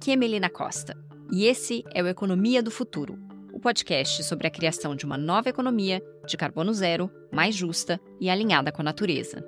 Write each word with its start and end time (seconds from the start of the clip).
Aqui 0.00 0.12
é 0.12 0.16
Melina 0.16 0.48
Costa 0.48 0.96
e 1.30 1.44
esse 1.44 1.84
é 1.92 2.02
o 2.02 2.06
Economia 2.06 2.62
do 2.62 2.70
Futuro, 2.70 3.18
o 3.52 3.60
podcast 3.60 4.24
sobre 4.24 4.46
a 4.46 4.50
criação 4.50 4.96
de 4.96 5.04
uma 5.04 5.18
nova 5.18 5.50
economia 5.50 6.02
de 6.26 6.38
carbono 6.38 6.72
zero, 6.72 7.10
mais 7.30 7.54
justa 7.54 8.00
e 8.18 8.30
alinhada 8.30 8.72
com 8.72 8.80
a 8.80 8.84
natureza. 8.84 9.44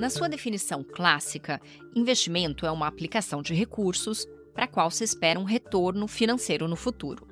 Na 0.00 0.08
sua 0.08 0.26
definição 0.26 0.82
clássica, 0.82 1.60
investimento 1.94 2.64
é 2.64 2.70
uma 2.70 2.86
aplicação 2.86 3.42
de 3.42 3.52
recursos 3.52 4.26
para 4.54 4.64
a 4.64 4.68
qual 4.68 4.90
se 4.90 5.04
espera 5.04 5.38
um 5.38 5.44
retorno 5.44 6.08
financeiro 6.08 6.66
no 6.66 6.74
futuro. 6.74 7.28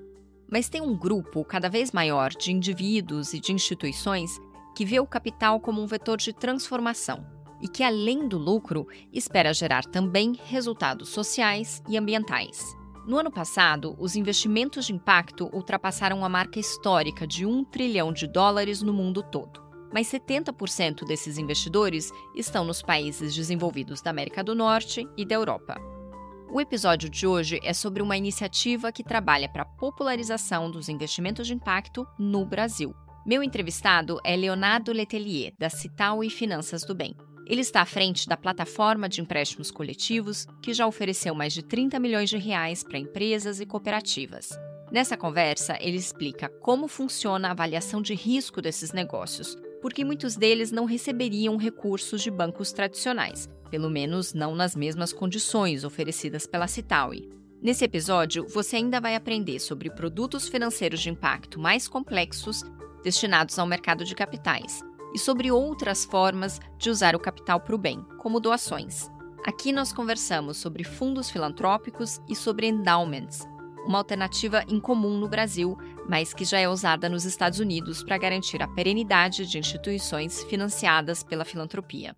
Mas 0.51 0.69
tem 0.69 0.83
um 0.83 0.95
grupo 0.95 1.43
cada 1.47 1.71
vez 1.71 1.93
maior 1.93 2.29
de 2.29 2.53
indivíduos 2.53 3.33
e 3.33 3.41
de 3.41 3.55
instituições 3.55 4.39
que 4.77 4.85
vê 4.85 5.01
o 5.01 5.07
capital 5.07 5.61
como 5.61 5.81
um 5.81 5.87
vetor 5.87 6.19
de 6.19 6.35
transformação 6.35 7.32
e 7.63 7.69
que, 7.69 7.85
além 7.85 8.27
do 8.27 8.37
lucro, 8.37 8.87
espera 9.13 9.55
gerar 9.55 9.85
também 9.85 10.35
resultados 10.47 11.09
sociais 11.09 11.81
e 11.89 11.97
ambientais. 11.97 12.77
No 13.07 13.19
ano 13.19 13.31
passado, 13.31 13.97
os 13.99 14.15
investimentos 14.15 14.87
de 14.87 14.93
impacto 14.93 15.49
ultrapassaram 15.53 16.25
a 16.25 16.29
marca 16.29 16.61
histórica 16.61 17.27
de 17.27 17.47
um 17.47 17.65
trilhão 17.65 18.13
de 18.13 18.27
dólares 18.27 18.83
no 18.83 18.93
mundo 18.93 19.23
todo. 19.23 19.61
Mas 19.93 20.07
70% 20.11 21.05
desses 21.07 21.37
investidores 21.37 22.11
estão 22.35 22.65
nos 22.65 22.81
países 22.81 23.35
desenvolvidos 23.35 24.01
da 24.01 24.11
América 24.11 24.43
do 24.43 24.55
Norte 24.55 25.07
e 25.17 25.25
da 25.25 25.35
Europa. 25.35 25.81
O 26.51 26.61
episódio 26.61 27.09
de 27.09 27.27
hoje 27.27 27.59
é 27.63 27.73
sobre 27.73 28.03
uma 28.03 28.17
iniciativa 28.17 28.93
que 28.93 29.03
trabalha 29.03 29.49
para 29.49 29.63
a 29.63 29.67
popularização 29.67 30.71
dos 30.71 30.89
investimentos 30.89 31.47
de 31.47 31.55
impacto 31.55 32.07
no 32.19 32.45
Brasil. 32.45 32.95
Meu 33.27 33.43
entrevistado 33.43 34.19
é 34.25 34.37
Leonardo 34.37 34.93
Letelier, 34.93 35.55
da 35.59 35.71
Cital 35.71 36.23
e 36.23 36.31
Finanças 36.31 36.85
do 36.85 36.95
Bem. 36.95 37.17
Ele 37.53 37.61
está 37.61 37.83
à 37.83 37.85
frente 37.85 38.27
da 38.27 38.35
plataforma 38.35 39.11
de 39.11 39.21
empréstimos 39.21 39.71
coletivos, 39.71 40.47
que 40.63 40.73
já 40.73 40.87
ofereceu 40.87 41.35
mais 41.35 41.53
de 41.53 41.63
30 41.63 42.01
milhões 42.01 42.31
de 42.31 42.39
reais 42.39 42.83
para 42.83 42.97
empresas 42.97 43.61
e 43.61 43.67
cooperativas. 43.67 44.59
Nessa 44.91 45.19
conversa, 45.19 45.77
ele 45.79 45.99
explica 45.99 46.49
como 46.49 46.89
funciona 46.89 47.49
a 47.49 47.51
avaliação 47.51 48.01
de 48.01 48.15
risco 48.15 48.63
desses 48.63 48.95
negócios, 48.95 49.55
porque 49.83 50.03
muitos 50.03 50.35
deles 50.35 50.73
não 50.73 50.87
receberiam 50.87 51.59
recursos 51.59 52.23
de 52.23 52.31
bancos 52.31 52.73
tradicionais, 52.73 53.51
pelo 53.71 53.91
menos 53.91 54.33
não 54.33 54.55
nas 54.55 54.75
mesmas 54.75 55.13
condições 55.13 55.85
oferecidas 55.85 56.47
pela 56.47 56.67
Citaui. 56.67 57.29
Nesse 57.61 57.85
episódio, 57.85 58.47
você 58.49 58.77
ainda 58.77 58.99
vai 58.99 59.15
aprender 59.15 59.61
sobre 59.61 59.91
produtos 59.91 60.49
financeiros 60.49 61.03
de 61.03 61.11
impacto 61.11 61.61
mais 61.61 61.87
complexos 61.87 62.63
destinados 63.05 63.59
ao 63.59 63.67
mercado 63.67 64.07
de 64.07 64.15
capitais 64.15 64.83
e 65.15 65.19
sobre 65.19 65.51
outras 65.51 66.05
formas 66.05 66.61
de 66.79 66.91
usar 66.91 67.15
o 67.15 67.21
capital 67.21 67.61
para 67.61 67.75
o 67.75 67.79
bem, 67.79 68.03
como 68.19 68.41
doações. 68.41 69.11
Aqui 69.45 69.73
nós 69.73 69.93
conversamos 69.93 70.57
sobre 70.57 70.85
fundos 70.85 71.31
filantrópicos 71.31 72.21
e 72.29 72.37
sobre 72.37 72.69
endowments, 72.69 73.41
uma 73.85 73.99
alternativa 73.99 74.65
incomum 74.69 75.19
no 75.19 75.29
Brasil, 75.29 75.77
mas 76.09 76.33
que 76.33 76.45
já 76.45 76.59
é 76.59 76.69
usada 76.69 77.09
nos 77.09 77.25
Estados 77.25 77.59
Unidos 77.59 78.03
para 78.03 78.19
garantir 78.19 78.63
a 78.63 78.69
perenidade 78.69 79.47
de 79.47 79.59
instituições 79.59 80.45
financiadas 80.45 81.23
pela 81.23 81.45
filantropia. 81.45 82.17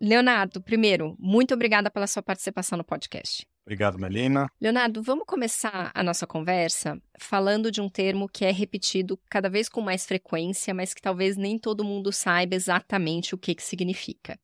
Leonardo, 0.00 0.60
primeiro, 0.60 1.16
muito 1.18 1.54
obrigada 1.54 1.90
pela 1.90 2.06
sua 2.06 2.22
participação 2.22 2.76
no 2.76 2.84
podcast. 2.84 3.46
Obrigado, 3.64 3.98
Melina. 3.98 4.48
Leonardo, 4.60 5.02
vamos 5.02 5.24
começar 5.24 5.92
a 5.94 6.02
nossa 6.02 6.26
conversa 6.26 7.00
falando 7.18 7.70
de 7.70 7.80
um 7.80 7.88
termo 7.88 8.28
que 8.28 8.44
é 8.44 8.50
repetido 8.50 9.18
cada 9.30 9.48
vez 9.48 9.68
com 9.68 9.80
mais 9.80 10.04
frequência, 10.04 10.74
mas 10.74 10.92
que 10.92 11.00
talvez 11.00 11.36
nem 11.36 11.58
todo 11.58 11.84
mundo 11.84 12.12
saiba 12.12 12.56
exatamente 12.56 13.34
o 13.34 13.38
que, 13.38 13.54
que 13.54 13.62
significa. 13.62 14.38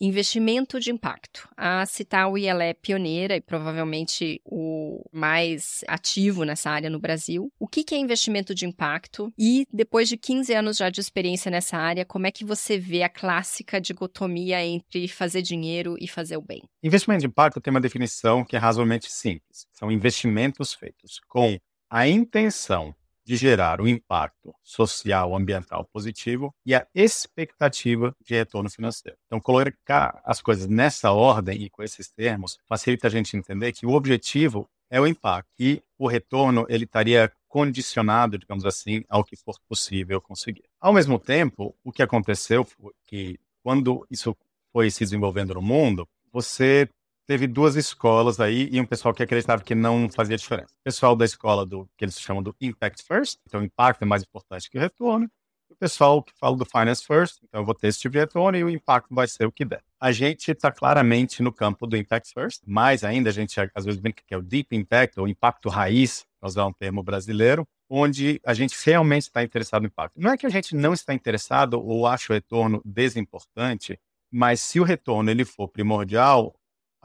Investimento 0.00 0.78
de 0.78 0.90
impacto. 0.90 1.48
A 1.56 1.86
Citaui 1.86 2.44
ela 2.44 2.62
é 2.62 2.74
pioneira 2.74 3.34
e 3.34 3.40
provavelmente 3.40 4.40
o 4.44 5.02
mais 5.10 5.82
ativo 5.88 6.44
nessa 6.44 6.70
área 6.70 6.90
no 6.90 7.00
Brasil. 7.00 7.50
O 7.58 7.66
que 7.66 7.94
é 7.94 7.98
investimento 7.98 8.54
de 8.54 8.66
impacto? 8.66 9.32
E 9.38 9.66
depois 9.72 10.08
de 10.08 10.18
15 10.18 10.52
anos 10.52 10.76
já 10.76 10.90
de 10.90 11.00
experiência 11.00 11.50
nessa 11.50 11.78
área, 11.78 12.04
como 12.04 12.26
é 12.26 12.30
que 12.30 12.44
você 12.44 12.78
vê 12.78 13.02
a 13.02 13.08
clássica 13.08 13.80
dicotomia 13.80 14.62
entre 14.64 15.08
fazer 15.08 15.40
dinheiro 15.40 15.96
e 15.98 16.06
fazer 16.06 16.36
o 16.36 16.42
bem? 16.42 16.62
Investimento 16.82 17.20
de 17.20 17.26
impacto 17.26 17.60
tem 17.60 17.70
uma 17.70 17.80
definição 17.80 18.44
que 18.44 18.54
é 18.54 18.58
razoavelmente 18.58 19.10
simples. 19.10 19.66
São 19.72 19.90
investimentos 19.90 20.74
feitos 20.74 21.20
com 21.26 21.58
a 21.88 22.06
intenção 22.06 22.94
de 23.26 23.36
gerar 23.36 23.80
um 23.80 23.88
impacto 23.88 24.54
social, 24.62 25.34
ambiental 25.34 25.84
positivo 25.92 26.54
e 26.64 26.76
a 26.76 26.86
expectativa 26.94 28.14
de 28.24 28.34
retorno 28.34 28.70
financeiro. 28.70 29.18
Então, 29.26 29.40
colocar 29.40 30.20
as 30.24 30.40
coisas 30.40 30.68
nessa 30.68 31.10
ordem 31.10 31.64
e 31.64 31.68
com 31.68 31.82
esses 31.82 32.08
termos 32.08 32.56
facilita 32.68 33.08
a 33.08 33.10
gente 33.10 33.36
entender 33.36 33.72
que 33.72 33.84
o 33.84 33.90
objetivo 33.90 34.68
é 34.88 35.00
o 35.00 35.06
impacto 35.06 35.50
e 35.58 35.82
o 35.98 36.06
retorno 36.06 36.64
ele 36.68 36.84
estaria 36.84 37.32
condicionado, 37.48 38.38
digamos 38.38 38.64
assim, 38.64 39.02
ao 39.08 39.24
que 39.24 39.34
for 39.34 39.56
possível 39.68 40.20
conseguir. 40.20 40.64
Ao 40.80 40.92
mesmo 40.92 41.18
tempo, 41.18 41.74
o 41.82 41.90
que 41.90 42.02
aconteceu 42.02 42.64
foi 42.64 42.92
que 43.04 43.40
quando 43.60 44.06
isso 44.08 44.36
foi 44.72 44.88
se 44.88 45.00
desenvolvendo 45.00 45.54
no 45.54 45.62
mundo, 45.62 46.08
você 46.32 46.88
teve 47.26 47.46
duas 47.46 47.76
escolas 47.76 48.38
aí 48.38 48.68
e 48.70 48.80
um 48.80 48.86
pessoal 48.86 49.12
que 49.12 49.22
acreditava 49.22 49.62
que 49.62 49.74
não 49.74 50.08
fazia 50.08 50.36
diferença. 50.36 50.72
O 50.80 50.84
pessoal 50.84 51.16
da 51.16 51.24
escola 51.24 51.66
do 51.66 51.88
que 51.96 52.04
eles 52.04 52.18
chamam 52.20 52.42
do 52.42 52.54
Impact 52.60 53.02
First, 53.02 53.40
então 53.46 53.60
o 53.60 53.64
impacto 53.64 54.02
é 54.02 54.04
mais 54.06 54.22
importante 54.22 54.70
que 54.70 54.78
o 54.78 54.80
retorno. 54.80 55.28
E 55.68 55.72
o 55.72 55.76
pessoal 55.76 56.22
que 56.22 56.32
fala 56.38 56.56
do 56.56 56.64
Finance 56.64 57.04
First, 57.04 57.40
então 57.42 57.60
eu 57.60 57.64
vou 57.64 57.74
ter 57.74 57.88
esse 57.88 57.98
tipo 57.98 58.12
de 58.12 58.20
retorno 58.20 58.56
e 58.56 58.62
o 58.62 58.70
impacto 58.70 59.12
vai 59.12 59.26
ser 59.26 59.46
o 59.46 59.52
que 59.52 59.64
der. 59.64 59.82
A 60.00 60.12
gente 60.12 60.50
está 60.50 60.70
claramente 60.70 61.42
no 61.42 61.52
campo 61.52 61.86
do 61.86 61.96
Impact 61.96 62.32
First, 62.32 62.62
mais 62.64 63.02
ainda 63.02 63.30
a 63.30 63.32
gente 63.32 63.58
às 63.74 63.84
vezes 63.84 64.00
brinca 64.00 64.22
que 64.24 64.32
é 64.32 64.36
o 64.36 64.42
Deep 64.42 64.74
Impact, 64.76 65.18
ou 65.18 65.26
impacto 65.26 65.68
raiz, 65.68 66.24
para 66.38 66.48
usar 66.48 66.66
um 66.66 66.72
termo 66.72 67.02
brasileiro, 67.02 67.66
onde 67.88 68.40
a 68.44 68.54
gente 68.54 68.76
realmente 68.84 69.22
está 69.22 69.42
interessado 69.42 69.82
no 69.82 69.88
impacto. 69.88 70.20
Não 70.20 70.30
é 70.30 70.36
que 70.36 70.46
a 70.46 70.50
gente 70.50 70.74
não 70.76 70.92
está 70.92 71.12
interessado 71.12 71.80
ou 71.84 72.06
acha 72.06 72.32
o 72.32 72.34
retorno 72.34 72.80
desimportante, 72.84 73.98
mas 74.30 74.60
se 74.60 74.78
o 74.78 74.84
retorno 74.84 75.30
ele 75.30 75.44
for 75.44 75.68
primordial, 75.68 76.54